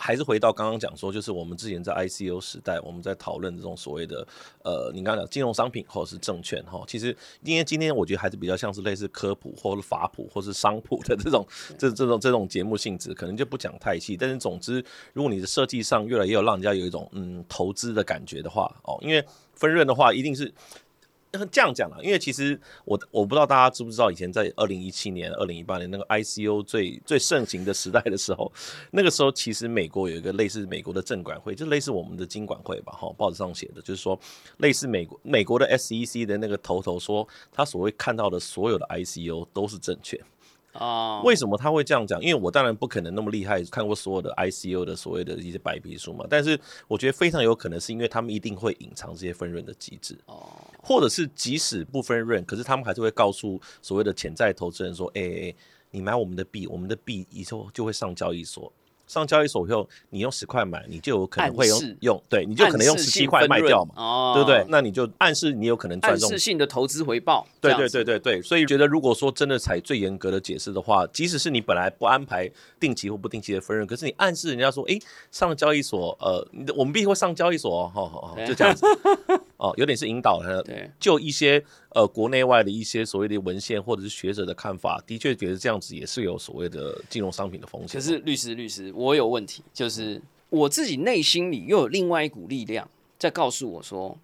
[0.00, 4.24] 还是回到刚刚讲说，就是我们之前在 ICO 时代，我们在讨论这种所谓的
[4.62, 11.44] 呃，你刚刚讲金融商品或者是证券哈，其实因为今天我觉得还是比较像是类似科普或者法普或是商普的这种
[11.76, 14.16] 这这种这种节目性质，可能就不讲太细。
[14.16, 20.54] 但是总之，如果你的设计上越来越有让人家有一种嗯投资的感觉的话哦，因为分润的话一定是。
[21.50, 28.50] 这样讲啦，因为其实我我不知道大家知不知道，以前在二零一七年、二零一八年那个 ICO 最最盛行的时代的时候，
[28.92, 34.18] 那个时候其实美国有一个类似美国的证管会，就类似我们的金管会吧，哈，报纸上写的，就是说
[34.58, 40.18] 类似美国美国的 SEC 的那个头头说，他所谓看到的所有的 ICO 都是正确。
[40.78, 42.20] 啊，为什么他会这样讲？
[42.22, 46.24] 因为我当然不可能那么厉害，看过所有的 ICO 的所谓的一些白皮书嘛。
[46.30, 50.46] 但是我觉得非常有可能是因为他们一定会隐藏这些分润的机制，哦，
[50.82, 55.54] 或者是即使不分润，可是他们还是会告诉所谓的潜在投资人说：“哎、哎、哎
[55.90, 58.72] 你买我们的币，我们的币以后就会上交易所。”
[59.08, 64.64] 上交易所以后，你用十块买，你就有可能会用用，对，你就可能用十七块卖掉嘛，哦，对不对？？
[64.68, 74.98] 那你就暗示你有可能赚暗示性的投资回报，对对对对对，所以觉得如果说真的采最严格的解释的话，即使是你本来不安排定期或不定期的分润，可是你暗示人家说，哎，
[75.32, 78.84] 上交易所，呃，我们必须会上交易所哦，哦哦，对就这样子，
[79.56, 88.00] 哦，有点是引导他，对，就一些呃国内外的一些所谓的文献或者是学者的看法，的确觉得这样子也是有所谓的金融商品的风险。
[88.00, 90.20] 可是律师，律师，我有问题，就是
[90.50, 94.18] 我自己内心里又有另外一股力量在告诉我说，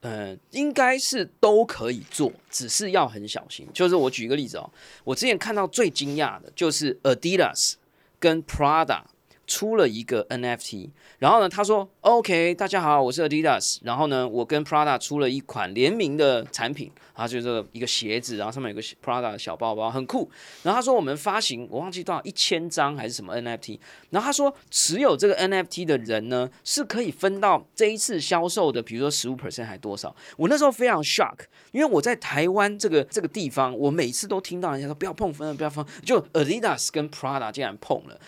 [0.00, 3.66] 呃，应该是都可以做，只是要很小心。
[3.72, 4.70] 就是我举一个例子哦，
[5.04, 7.74] 我之前看到最惊讶的就是 Adidas
[8.18, 9.02] 跟 Prada
[9.46, 20.30] 出了一个 NFT，然后呢，他说 OK，大家好，我是 Adidas，然后呢，我跟 Prada 出了一款联名的产品，啊就是一个鞋子，然后上面有个 Prada 的小包包，很酷。
[20.62, 23.78] 然后他说我们发行，我忘记多少一千张还是什么 NFT。
[24.10, 30.14] 然后他说持有这个 NFT 的人呢，是可以分到这一次销售的，比如说十五 percent 还多少。
[30.36, 31.38] 我那时候非常 shock，
[31.72, 38.18] 因为我在台湾这个这个地方，我每次都听到人家说不要碰分，不要碰，就 Adidas 跟 Prada 竟然碰了。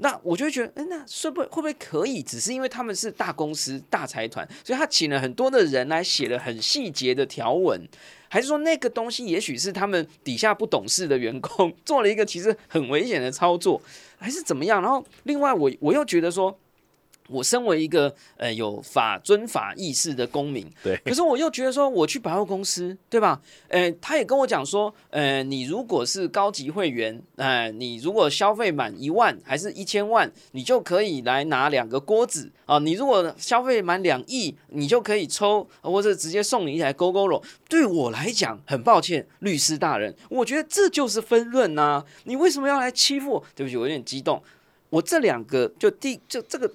[0.00, 2.22] 那我就会觉得，哎，那会不会会不会可以？
[2.22, 7.80] 只是因为他们是大公司、大财团，所以他请了很多的人来写了很细节的条文，
[8.28, 13.80] 还是说那个东西也许是他们底下不懂事的员工做了一个其实很危险的操作，
[14.18, 14.82] 还是怎么样？
[14.82, 16.58] 然后另外我我又觉得说。
[17.30, 23.40] 我身为一个呃有法遵法意识的公民，对可是我又觉得说，我去百货公司，对吧？
[23.68, 37.42] 呃，他也跟我讲说，呃，你如果是高级会员，呃，你如果消费满一万还是一千万，你就可以来拿两个锅子啊、你如果消费满两亿，你就可以抽，或者直接送你一台 GoGoRo。
[37.68, 43.44] 对我来讲，很抱歉，律师大人，我觉得这就是分润呐、你为什么要来欺负我？
[43.54, 44.42] 对不起，我有点激动。
[44.88, 46.70] 我这两个就第就这个。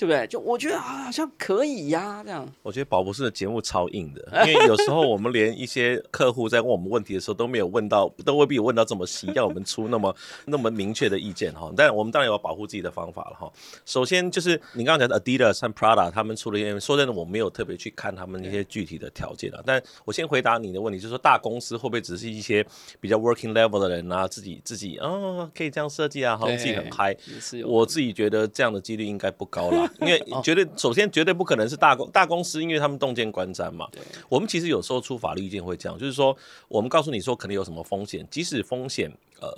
[0.00, 0.26] 对不对？
[0.28, 2.50] 就我觉得啊，好像可以呀，这样。
[2.62, 11.70] 我觉得宝博士的节目超硬的，因为有时候我们连一些客户在问我们问题的时候都没有问到，都未必有问到这么细，要我们出那么那么明确的意见哈。
[11.76, 13.52] 但我们当然有保护自己的方法了哈。
[13.84, 19.60] 首先就是你刚刚讲的 Adidas 和 Prada 他们出了一些，说真的我没有特别去看他们那些具体的条件啊。
[19.66, 22.64] 但我先回答你的问题，就是说大公司会不会只是一些
[23.00, 27.14] 比较 working level 的人啊，自己自己啊可以这样设计啊，好像自己很嗨。
[27.66, 33.88] 我自己觉得这样的几率应该不高啦，因为绝对首先绝对不可能是大公大公司，因为他们洞见观瞻嘛。
[34.28, 36.36] 我们其实有时候出法律意见会这样，就是说
[36.68, 39.10] 我们告诉你说可能有什么风险，即使风险。
[39.40, 39.48] 呃，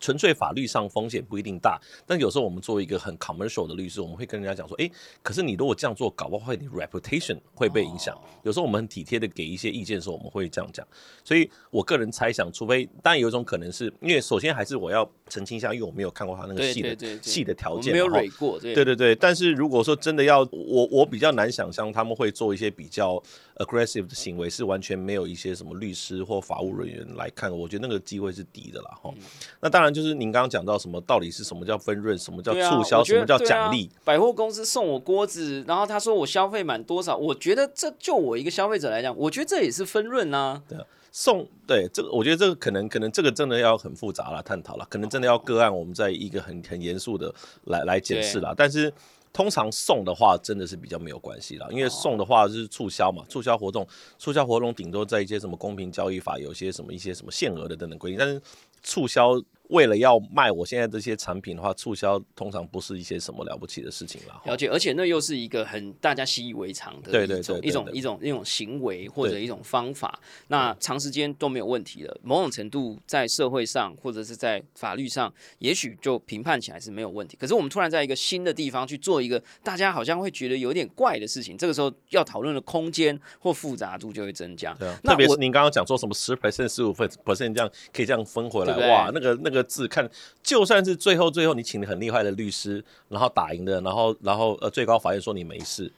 [0.00, 1.76] 纯粹法律上风险不一定大，
[2.06, 4.88] 但有时候我们作为一个很 commercial 的律师，我们会跟人家讲说，哎，
[5.20, 8.16] 可是你如果这样做，搞不好你 reputation 会被影响。
[8.44, 10.86] 有时候我们很体贴的给一些意见的时候，我们会这样讲。
[11.24, 19.12] 所以我个人猜想，除非当然有一种可能是因为首先还是我要澄清一下，因为我没有看过他那个细的细的条件，没有蕊过，对对对。
[19.16, 23.22] 但是如果说真的要我，我比较难想象他们会做一些比较
[23.56, 29.12] aggressive 的行为，是完全没有一些什么律师或法务人员来看，我觉得那个机会是低的啦，哈。
[29.60, 33.90] 那当然就是您刚刚讲到什么，到底是什么叫分润，什么叫促销，什么叫奖励？
[34.04, 40.62] 百货公司送我锅子，然后他说我消费满多少，我觉得这就我一个消费者来讲，我觉得这也是分润啊。
[40.68, 40.78] 对，
[41.10, 47.32] 送对这个，我觉得这个可能可能这个真的要很复杂了，探讨了，可能真的要个案，我们在一个很很严肃的
[47.64, 48.54] 来来解释了。
[48.56, 48.92] 但是
[49.32, 53.86] 通常送的话，真的是比较没有关系了，因为送的话是促销嘛，促销活动，
[54.18, 58.40] 促销活动顶多在一些什么公平交易法，有些什么一些什么限额的等等规定，但是
[58.82, 59.42] 促销。
[59.72, 64.38] 为了要卖我现在这些产品的话，促销通常不是一些什么了不起的事情了。
[64.44, 70.20] 了解，而且那又是一个很大家习以为常的对对一种一种一种行为或者一种方法。
[70.48, 77.38] 那长时间都没有问题了，某种程度在社会上或者是在法律上，也许就评判起来是没有问题。
[77.40, 84.74] 可是我们突然在一个新的地方去做一个大家好像会觉得有点怪的事情，这个时候要讨论的空间或复杂度就会增加。
[84.74, 89.61] 对啊，特别是您刚刚讲说什么十 percent、十五分 percent 这样可以这样分回来，哇，那个那个。
[89.62, 90.08] 字看，
[90.42, 95.92] 就算是最后最后你请了很厉害的律师，然后打赢的，然后然后呃最高法院说你没事，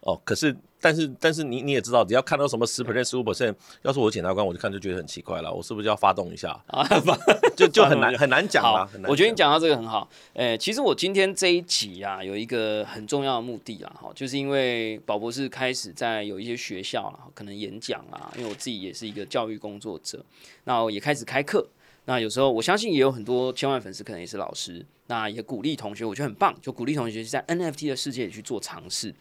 [0.00, 6.82] 哦，可是但是但是你你也知道，只要看到什么十 percent 十五 percent，要是我检察官，我就看就觉得很奇怪了，我是不是要发动一下 啊？
[7.54, 8.88] 就就很难很难讲啊。
[9.06, 20.24] 我觉得你讲到这个很好，诶，其实我今天这一集啊，有一个很重要的目的啊，哈，就是因为宝博士开始在有一些学校啊，可能演讲啊，因为我自己也是一个教育工作者，
[20.64, 21.66] 那也开始开课。
[22.04, 29.14] 那有时候我相信也有很多千万粉丝可能也是老师，那也鼓励同学，我觉得很棒，就鼓励同学在 NFT 的世界里去做尝试。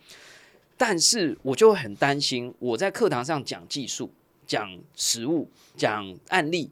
[0.78, 4.12] 但是我就很担心，我在课堂上讲技术、
[4.48, 6.72] 讲实物、讲案例，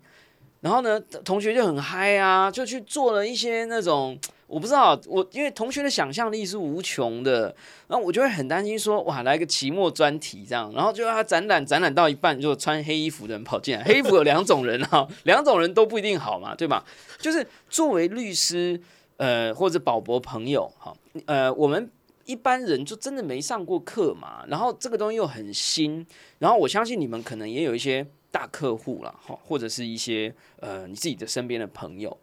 [0.62, 4.18] 然后呢，同学就很嗨啊，就去做了一些那种。
[4.48, 7.54] 我不知道，我因为同学的想象力是无穷的，
[7.88, 16.86] 然后我就会很担心说，哇，来个期末专题这样，然后就让他展览展览到一半，就穿黑衣服的人跑进来， 黑衣服有两种人哈，两种人都不一定好嘛，对吧？
[17.20, 18.80] 就是作为律师，
[19.18, 21.92] 呃，或者保博朋友，哈，呃，我们
[22.24, 26.08] 一般人就真的没上过课嘛，然后这个东西又很新，
[26.40, 32.18] 然后我相信你们可能也有一些大客户了，哈，或者是一些呃你自己的身边的朋友。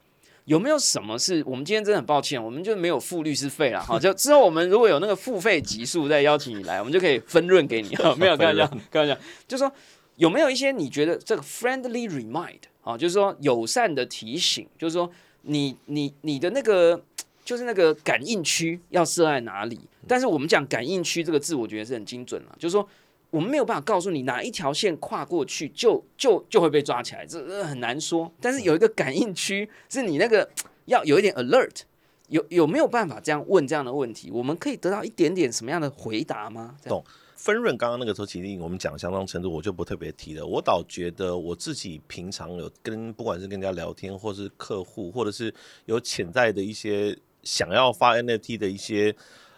[0.45, 3.99] 有没有什么是我们今天真的很抱歉，我们就没有付律师费了哈？
[3.99, 8.13] 就之后我们如果有那个付费级数再邀请你来，我们就可以分润给你哈。
[8.17, 9.71] 没有，开玩笑，开玩笑，就说
[10.15, 15.09] 有没有一些你觉得这个 friendly remind 啊，就是说友善的提醒，就是说
[15.41, 17.01] 你你你的那个
[17.43, 19.79] 就是那个感应区要设在哪里？
[20.07, 22.87] 但是我们讲感应区这个字，我觉得是很精准了，就是说。
[23.35, 28.31] 我们没有办法告诉你哪一条线跨过去就就就会被抓起来，这这很难说。
[28.39, 30.49] 但是有一个感应区，是你那个
[30.87, 31.81] 要有一点 alert，
[32.29, 34.31] 有有没有办法这样问这样的问题？
[34.31, 36.77] 我们可以得到一点点什么样的回答吗？
[36.85, 37.03] 懂
[37.35, 40.47] 分润刚刚那个时候其实我们讲相当程度，我就不特别提了。
[40.47, 45.53] 我倒觉得我自己平常有跟不管是跟人家聊天，或是客户，或者是
[45.87, 49.13] 有潜在的一些想要发 NFT 的一些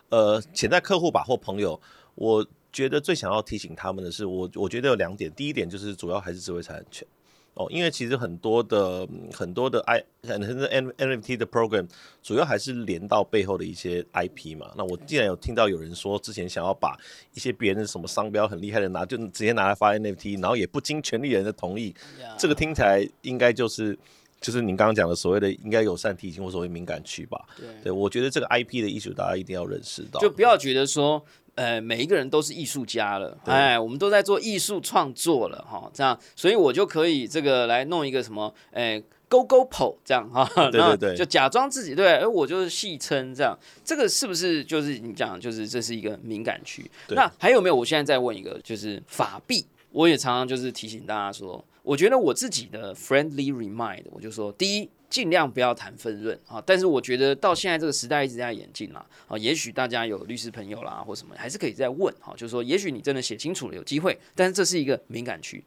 [0.09, 1.79] 呃潜在客户吧或朋友，
[2.15, 2.43] 我。
[2.71, 5.31] 觉得最想要提醒他们的是，我我觉得有两点。
[5.33, 7.07] 第一点就是主要还是智慧财产权
[7.53, 11.87] 哦，因为其实很多的很多的 I 很多 N NFT 的 program
[12.21, 14.71] 主要还是连到背后的一些 IP 嘛。
[14.77, 16.95] 那我既然有听到有人说之前想要把
[17.33, 21.95] 一些别人的什么商标很厉害的拿就直接拿来发 NFT，然后也不经权利人的同意，
[22.37, 23.97] 这个听起来应该就是
[24.39, 27.43] 就是您刚刚讲的所谓的应该友善提醒或所谓敏感区吧？
[27.57, 31.25] 对，对我觉得这个 IP 的艺术大家一定要认识到，就不要觉得说。
[31.57, 39.03] 呃，每一个人都是艺术家了，哎，我们都在做艺术创作了哈，这样，所以我就可以这个来弄一个什么，哎。
[39.29, 43.53] 勾勾跑这样哈，对对对，就假装自己对，而我就是戏称这样，
[43.83, 46.89] 这个是不是就是你讲，就是这是一个敏感区？
[47.09, 47.75] 那还有没有？
[47.75, 65.63] 我现在再问一个，就是法币，我也常常就是提醒大家说，我觉得我自己的 friendly remind，我就说，第一，尽量不要谈分润啊，但是我觉得到现在这个时代一直在演进啦，啊，也许大家有律师朋友啦或什么，还是可以再问哈，就是说，也许你真的写清楚了有机会，但是这是一个敏感区。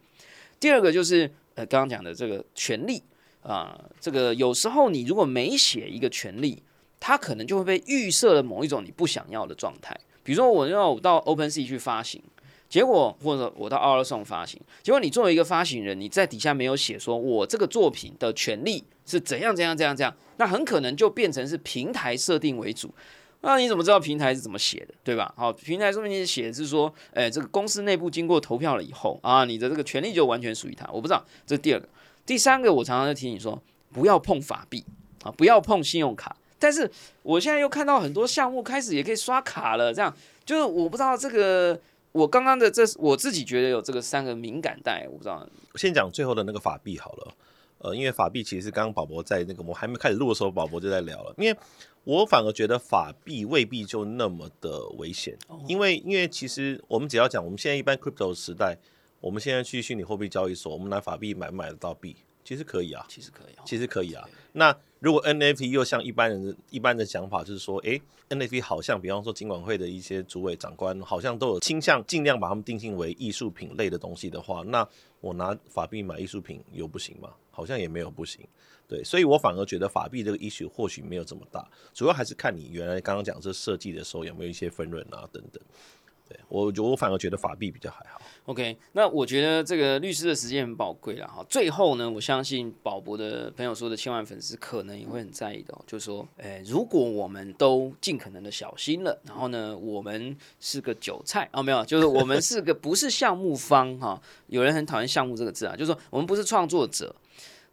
[0.59, 3.03] 第二个就是呃，刚刚讲的这个权利。
[3.43, 6.63] 啊，这个有时候你如果没写一个权利，
[7.01, 9.99] 它可能就会被预设了某一种你不想要的状态。
[10.23, 12.23] 比如说，我要到 OpenSea 去发行，
[12.71, 22.95] 结果或者我到 o s o n 发行，结果你作为一个发行人，你在底下没有写说我这个作品的权利是怎样怎样怎样怎样，那很可能就变成是平台设定为主。
[23.43, 25.35] 那你怎么知道平台是怎么写的，对吧？
[25.37, 30.87] 好，平台上面写的是说，哎，这个公司内部经过投票了以后啊，你的这个权利就完全属于他。
[30.93, 31.89] 我不知道，这是第二个。
[32.25, 33.61] 第三个，我常常在提醒说，
[33.93, 34.85] 不要碰法币
[35.25, 36.37] 啊，不要碰信用卡。
[36.59, 36.89] 但是
[37.23, 40.15] 我现在又看到很多项目开始也可以刷卡了，这样
[40.45, 41.81] 就是我不知道这个，
[42.13, 45.49] 我刚刚的这我自己觉得有这个三个敏感带，我不知道。
[45.77, 47.35] 先讲最后的那个法币好了，
[47.79, 51.35] 呃，因为法币其实刚刚宝宝在那个我还没开始录的时候，宝宝就在聊了。
[51.39, 51.59] 因为
[52.05, 55.37] 我反而觉得法币未必就那么的危险，
[55.67, 58.79] 因为因为其实我们只要讲，我们现在一般 crypto 时代。
[59.23, 64.27] 我们现在去虚拟货币交易所，我们拿法币买买得到币，其实可以啊，其实可以，其实可以啊。
[64.53, 67.99] 那如果 NFT 又像一般人的一般的想法，就是说，哎
[68.29, 74.87] ，NFT 好像，比方说金管会的一些主委长官，好像都有倾向尽量把他们定性为艺术品类的东西的话，那
[75.23, 77.31] 我拿法币买艺术品有不行吗？
[77.51, 78.47] 好像也没有不行。
[78.87, 85.63] 对，所以我反而觉得法币这个 issue 或许没有这么大，主要还是看你原来刚刚讲这设计的时候有没有一些分润啊等等。
[86.49, 88.21] 我我反而觉得法币比较还好。
[88.47, 91.45] OK，那我觉得这个律师的时间很宝贵了哈。
[91.49, 104.21] 最后呢，我相信宝博的朋友说的千万粉丝可能也会很在意的，就是说，哎，如果我们都尽可能的小心了，然后呢，我们是个韭菜啊，没有，就是我们是个 不是项目方哈。
[104.49, 107.15] 有人很讨厌项目这个字啊，就是说我们不是创作者，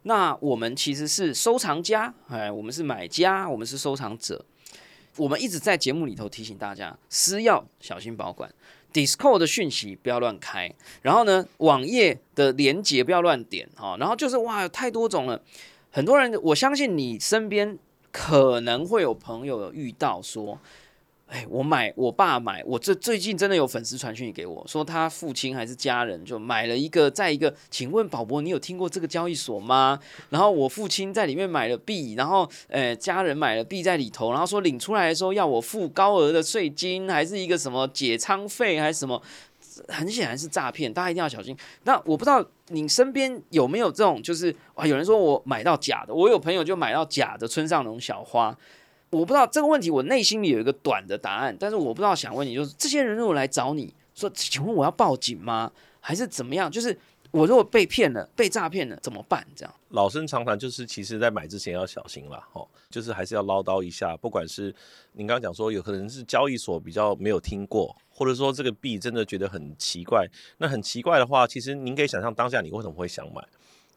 [0.02, 4.44] 那我们其实是收藏家，哎，我们是买家，我们是收藏者。
[5.18, 8.50] 我们一直在节目里头提醒大家，私钥小心保管
[8.92, 15.42] ，Discord 的讯息不要乱开，然后呢，网页的连接不要乱点哈，然后就是哇，太多种了，
[15.90, 17.78] 很多人，我相信你身边
[18.10, 20.58] 可能会有朋友有遇到说。
[21.28, 30.00] 哎，我买，我爸买，我这最近真的有粉丝传讯给我说，他父亲还是家人就买了一个，在一个，请问宝博，你有听过这个交易所吗？
[30.30, 39.22] 然后我父亲在里面买了币，然后，呃，家人买了币在里头，然后说领出来的时候要我付高额的税金，还是一个什么解仓费，还是什么，
[39.88, 41.54] 很显然是诈骗，大家一定要小心。
[41.84, 48.56] 那我不知道你身边有没有这种，就是啊，有人说我买到假的，我有朋友就买到假的村上龙小花。
[49.10, 55.72] 我不知道这个问题，我内心里有一个短的答案，但是我不知道想问你，就是这些人如果来找你说，请问我要报警吗？
[56.00, 56.70] 还是怎么样？
[56.70, 56.96] 就是
[57.30, 59.46] 我如果被骗了、被诈骗了怎么办？
[59.54, 64.16] 这样老生常谈，就是其实在买之前要小心啦，哦，就是还是要唠叨一下。
[64.16, 64.74] 不管是
[65.12, 70.26] 您刚刚讲说，有可能是交易所比较没有听过，或者说这个币真的觉得很奇怪，
[70.58, 73.42] 那很奇怪的话，其实您可以想象当下你为什么会想买。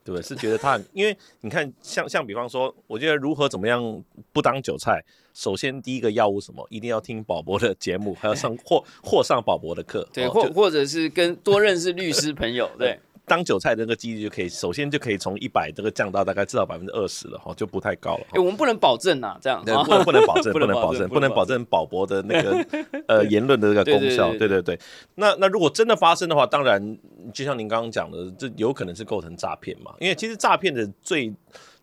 [0.04, 0.22] 对不对？
[0.22, 12.99] 是觉得他，因为你看，像像比方说，我觉得如何怎么样不当韭菜，首先第一个要务什么，一定要听宝博的节目，还要上 或或上宝博的课，对，或或者是跟多认识律师朋友， 对。
[13.32, 18.26] 当韭菜的那个几率就可以，首先就可以从一百这个降到大概至少百分之二十了哈，就不太高了。
[18.32, 22.68] 哎，我们不能保证呐，这样不能不能保证，不能保证，不能保证宝博的那个
[23.08, 24.34] 呃言论的这个功效。
[24.34, 24.78] 对对对。
[25.16, 26.98] 那那如果真的发生的话，当然
[27.34, 29.94] 就像您刚刚讲的，这有可能是构成诈骗嘛？
[30.02, 31.34] 因为其实诈骗的最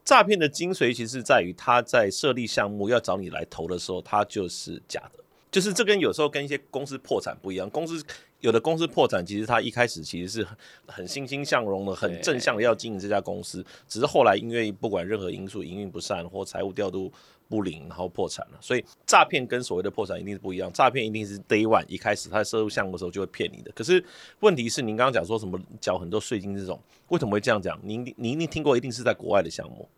[0.04, 5.24] 诈骗的精髓，其实在于他在设立项目要找你来投的时候，他就是假的。
[5.50, 8.04] 就是这跟有时候跟一些公司破产不一样，公司。
[8.40, 17.12] 有的公司破产，其实他一开始其实是很很欣欣向荣的，很正向的要经营这家公司，只是后来因为不管任何因素，营运不善或财务调度
[17.48, 18.58] 不灵，然后破产了。
[18.60, 23.72] 所以诈骗跟所谓的破产一定是不一样，诈骗一定是 day one 一开始他在涉入项目的时候就会骗你的。
[23.72, 24.00] 可是
[24.38, 27.76] 问题是您刚刚讲说什么缴很多税金这种，为什么会这样讲？
[27.82, 29.88] 您您一定听过，一定是在国外的项目。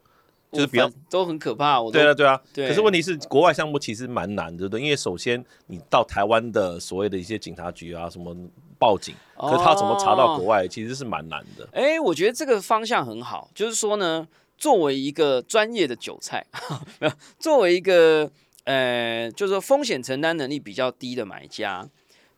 [0.52, 8.34] 就是比较都很可怕，我对啊对啊，可是问题是国外项目其实蛮难的，对，因为首先你到台湾的所谓的一些警察局啊什么
[8.78, 11.68] 报警，可是他怎么查到国外其实是蛮难的。
[11.72, 14.26] 哎，我觉得这个方向很好，就是说呢，
[14.58, 16.44] 作为一个专业的韭菜，
[16.98, 18.30] 没有，作为一个
[18.64, 21.88] 呃，就是说风险承担能力比较低的买家。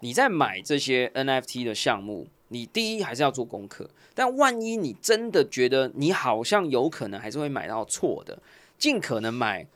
[0.01, 3.89] 你在买这些 NFT 的项目，你第一还是要做功课。
[4.15, 8.39] 但万一你真的觉得你好像有可能还是会买到错的，
[8.79, 9.67] 尽可能买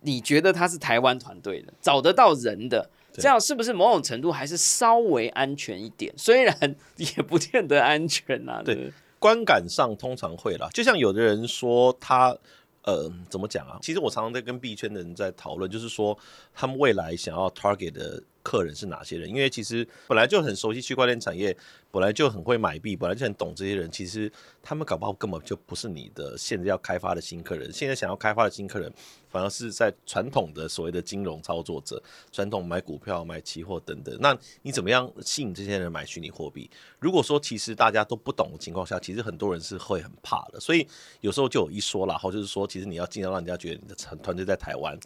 [0.00, 6.14] 你觉得他是台湾团队的，找得到人的，这样是不是某种程度还是稍微安全一点？
[6.16, 8.62] 虽然也不见得安全啊。
[8.64, 10.70] 对，观感上通常会啦。
[10.72, 12.36] 就像有的人说他。
[12.82, 13.78] 呃，怎么讲啊？
[13.82, 16.16] 其实我常常在跟币圈的人在讨论，就是说
[16.54, 19.28] 他们未来想要 target 的客人是哪些人？
[19.28, 21.56] 因为其实本来就很熟悉区块链产业，
[21.90, 24.30] 本来就很会买币，本来就很懂这些人，其实
[24.62, 27.72] 他们搞不好根本就不是你的现在要开发的新客人。
[27.72, 28.92] 现在想要开发的新客人。
[29.30, 36.68] 反而是在传统的所谓的金融操作者，传统买股票、买期货等等，那你怎么样吸引这些人买虚拟货币？
[36.98, 40.58] 如果说其实大家都不懂的情况下，其实很多人是会很怕的。
[40.58, 40.84] 所以
[41.20, 44.98] 有时候就有一说了，后就是说，其实你要尽量让人家觉得你的团队在台湾，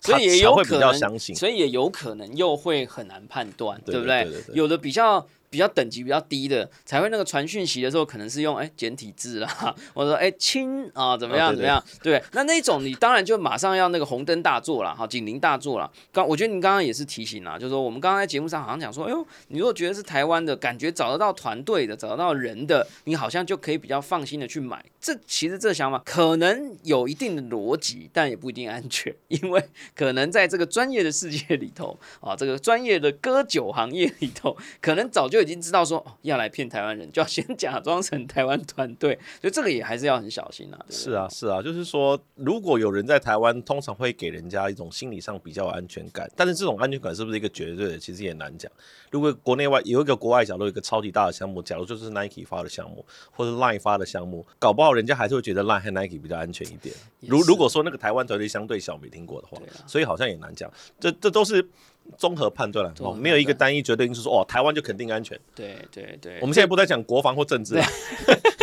[0.00, 4.54] 所以也有可能，所以也有可能又会很难判断，对不对？
[4.54, 5.26] 有的比较。
[5.52, 11.84] 比较等级比较低的，才会那个传讯息的时候，可能是用哎简体字啦， 我说哎亲啊怎么样怎么样？
[12.02, 15.92] 对，那那种你当然就马上要那个红灯大作了，哈，警铃大作了。
[16.10, 24.82] 刚我觉得你刚刚也是提醒啦，就是说我们刚刚在节目上好像讲说，哎呦，你如果觉得是台湾的感觉，找得到团队的，找得到人的，你好像就可以比较放心的去买。
[24.98, 29.62] 这其实这个想法可能有一定的逻辑，但也不一定安全， 因为
[29.94, 35.41] 可能在这个专业的世界里头啊，这个专业的割酒行业里头，可能早就。
[35.42, 40.86] 已经知道说要来骗台湾人，就要先假装成台湾团队， 所以这个也还是要很小心啊。
[40.88, 46.30] 是啊，是啊，就是说，如果有人在台湾，通常会给人家一种心理上比较有安全感。
[46.36, 48.70] 但是这种安全感是不是一个绝对的，其实也难讲。
[49.10, 56.94] 如果国内外有一个国外角度，一个超级大的项目，假如就是 Nike 发的项目，或者 Line 发的项目，搞不好人家还是会觉得 Line 和 Nike 比较安全一点。
[57.20, 60.70] 如如果说那个台湾团队相对小，没听过的话，所以好像也难讲。
[60.98, 61.68] 这这都是。
[62.16, 65.38] 综合判断了哦，没有一个单一绝对因素说哦，台湾就肯定安全。
[65.54, 67.74] 对对对，我们现在不在讲国防或政治。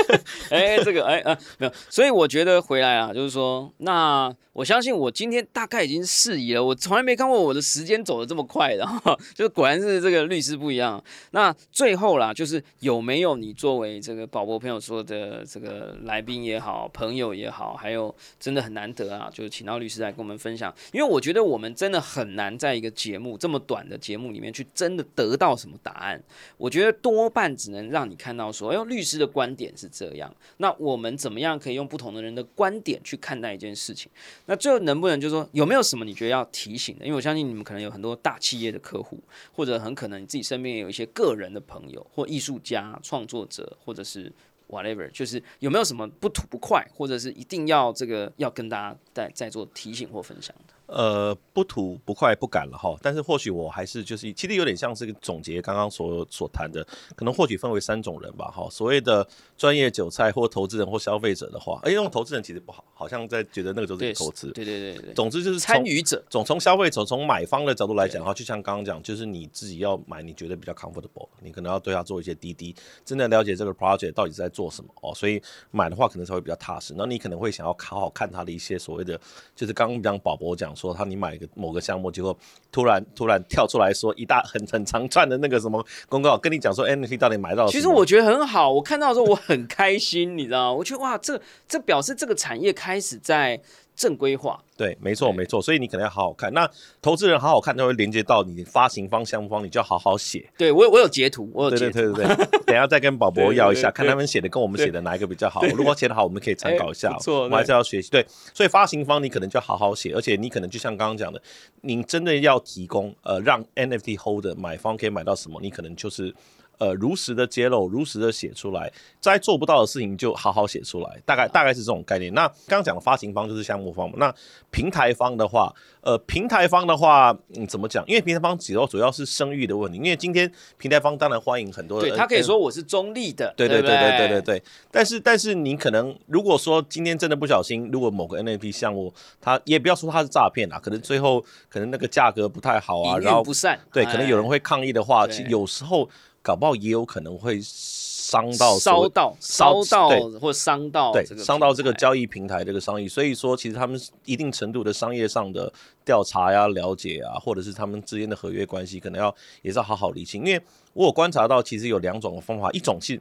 [0.49, 6.64] 哎，这个哎啊没有，所以我觉得回来啊，就是说，那我相信我今天大概已经适宜了。
[6.64, 8.86] 我从来没看过我的时间走的这么快的，
[9.34, 11.01] 就是果然是这个律师不一样。
[11.32, 26.22] 那最后啦，就是有没有你作为这个宝博朋友说的这个来宾也好，朋友也好，还有真的很难得啊，就是请到律师来跟我们分享，因为我觉得我们真的很难在一个节目这么短的节目里面去真的得到什么答案。
[26.57, 30.34] 我觉得多半只能让你看到说，哎，律师的观点是这样。
[30.58, 34.10] 那我们怎么样可以用不同的人的观点去看待一件事情？
[34.45, 37.06] 那最后能不能就是说有没有什么你觉得要提醒的？
[37.06, 39.22] 因为我相信你们可能有很多大企业的客户，
[39.52, 44.32] 或者很可能你自己身边也有一些个人的朋友或艺术家、创作者，或者是
[44.70, 50.74] whatever，就是有没有什么不吐不快，或者是一定要这个要跟大家再再做提醒或分享的？
[50.88, 56.84] 呃，不吐不快不敢了哈，但是或许我还是就是，其实有点像是个总结刚刚所所谈的，
[57.15, 58.67] 可能或许分为三种人吧哈。
[58.72, 64.49] 所谓的专业韭菜或投资人或消费者的话，哎，用投资人其实不好，好像在觉得那个就是投资。
[64.51, 65.13] 对对对对。
[65.13, 75.14] 总之就是参与者，总从消费者从买方的角度来讲的话，就像刚刚讲，就是你自己要买，你觉得比较 comfortable，你可能要对他做一些滴滴，真的了解这个 project 到底是在做什么哦。
[75.16, 75.41] 所以
[75.72, 79.20] 买的话可能才会比较踏实，那你可能会想要好好看它的一些所谓的，
[79.55, 80.76] 就是刚刚讲宝博讲。
[80.76, 82.38] 说他你买一个某个项目，结果
[82.72, 87.68] 突然突然跳出来说一大 很很长串的那个什么公告，跟你讲说 NFT 到底买到？
[87.68, 90.74] 其实我觉得很好，我看到的时候我很开心，你知道？
[90.74, 93.60] 我觉得哇，这这表示这个产业开始在。
[94.00, 96.54] 正规化，对，没错，没错，所以你可能要好好看。
[96.54, 96.66] 那
[97.02, 100.50] 投资人好好看，他会连接到你发行方、项目方，你就要好好写。
[100.58, 102.00] 对我，我有截图，我有截图。
[102.00, 105.62] 对对对 等下再跟宝博要一下，看他们写的跟我们写的哪一个比较好。
[105.76, 107.14] 如果写的好，我们可以参考一下。
[107.20, 108.10] 错，我还是要学习。
[108.10, 111.41] 对，所以发行方你可能就好好写，而且你可能就像刚刚讲的，
[111.82, 116.34] 你真的要提供呃，让 NFT holder 买方可以买到什么，你可能就是。
[116.80, 122.34] 呃，如实的揭露，如实的写出来，在做不到的事情就好好写出来，大概大概是这种概念。
[122.34, 124.34] 那刚刚讲的发行方就是项目方嘛，那
[124.72, 128.02] 平台方的话，呃，平台方的话，嗯，怎么讲？
[128.08, 134.64] 因为平台方主要主要是声誉的问题，因为今天平台方当然欢迎很多，对他可以说我是中立的，对对对对对对对。
[134.90, 146.10] 但是但是你可能如果说今天真的不小心，如果某个 NFT 项目，他也不要说他是诈骗啊，可能最后可能那个价格不太好啊，然后不善，对，可能有人会抗议的话，其有时候。
[146.42, 150.10] 搞不好也有可能会伤到烧到烧到
[150.40, 155.72] 或伤到对伤到这个交易平台这个商业，所以说其实他们一定程度的商业上的
[156.06, 160.46] 调查呀、了解啊，或者是他们之间的合约关系，可能要也是要好好理清。
[160.46, 160.62] 因为
[160.94, 163.20] 我有观察到，其实有两种方法，一种是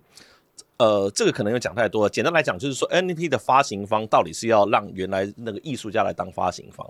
[0.76, 2.10] 呃，这个可能又讲太多了。
[2.10, 6.86] 简单来讲，就是说 NFT 的发行方到底是要让原来那个艺术家来当发行方。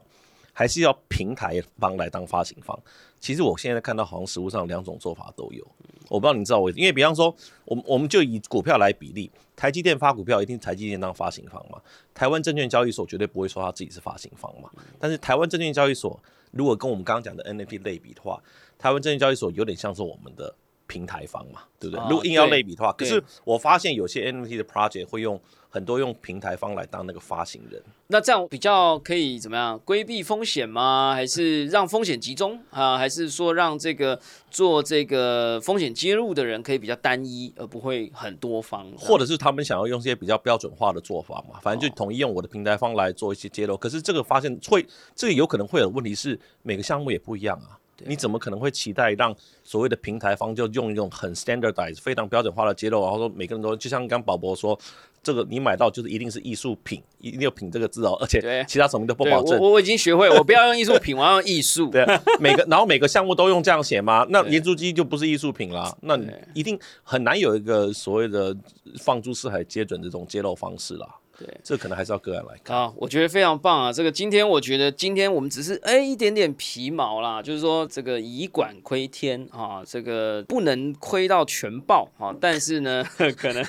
[0.58, 2.76] 还是要平台方来当发行方？
[3.20, 5.64] 其实我现在看到好像实物上两种做法都有，
[6.08, 7.32] 我不知道你知道我，因为比方说，
[7.64, 11.80] 我们我们就以股票来比例，台积电发股票一定台积电当发行方嘛，
[12.12, 18.42] 台湾证券交易所绝对不会说他自己是发行方嘛，但是台湾证券交易所如果跟我们刚刚讲的 NFT 类比的话，
[18.76, 20.52] 台湾证券交易所有点像是我们的。
[20.88, 22.04] 平台方嘛，对不对？
[22.08, 31.12] 如果硬要类比的话，可是我发现有些 NFT 的 project 会用很多用平台方来当那个发行人，那这样比较可以怎么样规避风险吗？
[31.14, 32.96] 还是让风险集中啊？
[32.96, 34.18] 还是说让这个
[34.50, 38.90] 做这个风险接入的人可以比较单一，而不会很多方？
[38.96, 41.60] 或者是他们想要用一些比较标准化的做法嘛？
[41.60, 43.76] 反正就统一用我的平台方来做一些揭露。
[43.76, 47.78] 可是这个发现会，这个有可能会有问题是每个项目也不一样啊。
[48.04, 49.34] 你怎么可能会期待让
[49.64, 54.78] 所谓的平台方就用一种很 standardized、非常标准化的揭露，然后说每个人都就像刚宝博说，
[55.22, 59.58] 这个你买到就是一定是艺术品，一定有品这个字哦，而且其他什么都不保证。
[59.60, 61.90] 我我已经学会，我不要用艺术品，我要用艺术。
[61.90, 62.06] 对，
[62.38, 64.26] 每个然后每个项目都用这样写吗？
[64.30, 66.18] 那连珠机就不是艺术品了，那
[66.54, 68.56] 一定很难有一个所谓的
[68.98, 71.08] 放诸四海皆准这种揭露方式了。
[71.38, 72.92] 对，这可能还是要个案来看啊。
[72.96, 73.92] 我觉得非常棒啊！
[73.92, 83.04] 这个今天我觉得今天我们只是哎一点点皮毛啦，就是说这个以管窥天啊，这个不能窥到全豹啊，但是呢，
[83.36, 83.64] 可能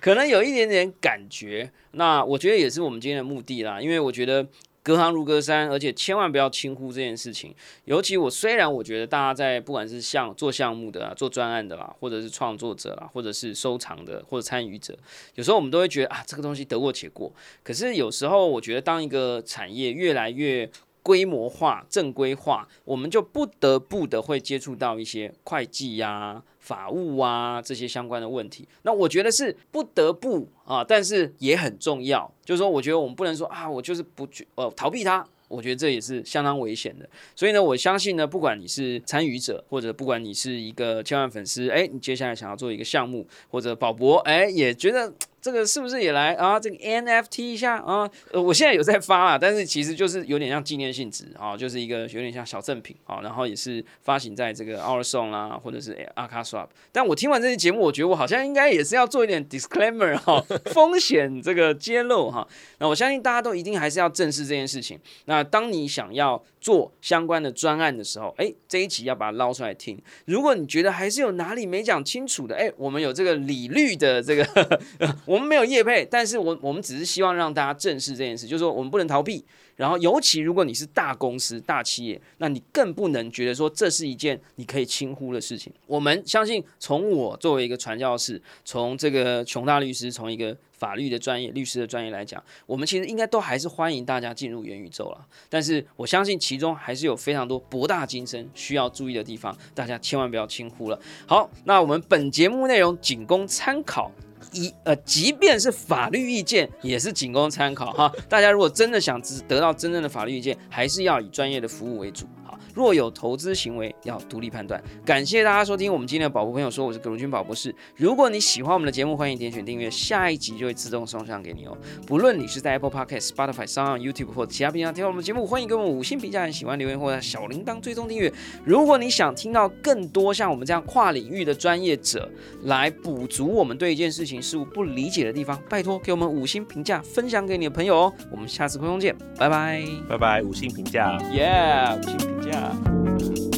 [0.00, 1.70] 可能有一点点感觉。
[1.92, 4.46] 那我觉得也是我们今天的目的啦，因为我觉得。
[4.82, 7.54] 隔行如隔山，而且千万不要轻忽这件事情。
[7.84, 14.98] 尤其我虽然我觉得大家在不管是像做项目的、做专案的啦，或者是创作者啦，或者是收藏的或者参与者，
[15.36, 17.32] 有时候我们都会觉得啊，这个东西得过且过。
[17.62, 20.68] 可是有时候我觉得，当一个产业越来越
[21.02, 26.42] 规模化、正规化，我们就不得不的会接触到一些会计呀。
[26.62, 32.32] 法务啊，这些相关的问题，那我觉得是不得不啊，但是也很重要。
[32.44, 37.10] 就是说，我觉得我们不能说啊，我就是不去呃逃避它，我觉得这也是相当危险的。
[37.34, 45.12] 所以呢，我相信呢，不管你是参与者，或者不管你是一个千万粉丝，哎，你接下来想要做一个项目，或者宝博，哎，也觉得。
[45.42, 46.58] 这个是不是也来啊？
[46.58, 48.08] 这个 NFT 一下啊？
[48.30, 56.68] 呃，我现在有在发啦， 但是其实就是有点像纪念性质啊，就是一个有点像小赠品啊，然后也是发行在这个 Our Song 啦，或者是 a k a Swap。
[56.92, 60.40] 但我听完这期节目，我觉得我好像应该也是要做一点 disclaimer 哈，
[60.72, 62.46] 风险这个揭露哈。
[62.78, 64.96] 那我相信大家都一定还是要正视这件事情。
[65.24, 70.00] 那当你想要做相关的专案的时候，哎，这一集要把它捞出来听。
[70.26, 74.46] 如果你觉得还是有哪里没讲清楚的，哎，我们有这个理律的这个。
[75.26, 79.44] 我们没有业配，但是我我们只是希望让大家正视这件事，就是说我们不能逃避。
[79.82, 85.72] 然后，尤其如果你是大公司、大企业，那你更不能觉得说这是一件你可以轻忽的事情。
[85.88, 95.26] 我们相信，从我作为一个传教士，从这个琼大律师，从一个法律的专业、律师的专业来讲，我们其实应该都还是欢迎大家进入元宇宙了。
[95.48, 101.00] 但是，我相信其中还是有非常多博大精深需要注意的地方，大家千万不要轻忽了。
[101.26, 104.12] 好，那我们本节目内容仅供参考。
[104.52, 108.12] 一呃，即便是法律意见，也是仅供参考哈。
[108.28, 112.26] 大家如果真的想知得到真正的法律意见，还是要以专业的服务为主。
[112.74, 114.82] 若有投资行为，要独立判断。
[115.04, 117.74] 感谢大家收听我们今天的宝博朋友说，我是葛如君宝博士。
[117.96, 121.76] 如果你喜欢我们的节目，欢迎点选订阅，下一集就会自动送上给你哦。
[122.06, 128.32] 不论你是在 Apple Podcast、Spotify、s o u n YouTube 或其他平台听我们节目，欢迎给我们五星评价，喜欢留言或者小铃铛追踪订阅。
[128.64, 132.30] 如果你想听到更多像我们这样跨领域的专业者
[132.62, 138.12] 来补足我们对一件事情事物不理解的地方，拜托给我们五星评价，分享给你的朋友哦。
[138.30, 142.61] 我们下次空中见，拜拜，拜拜，五星评价，Yeah，五星评价。
[142.62, 143.51] ら。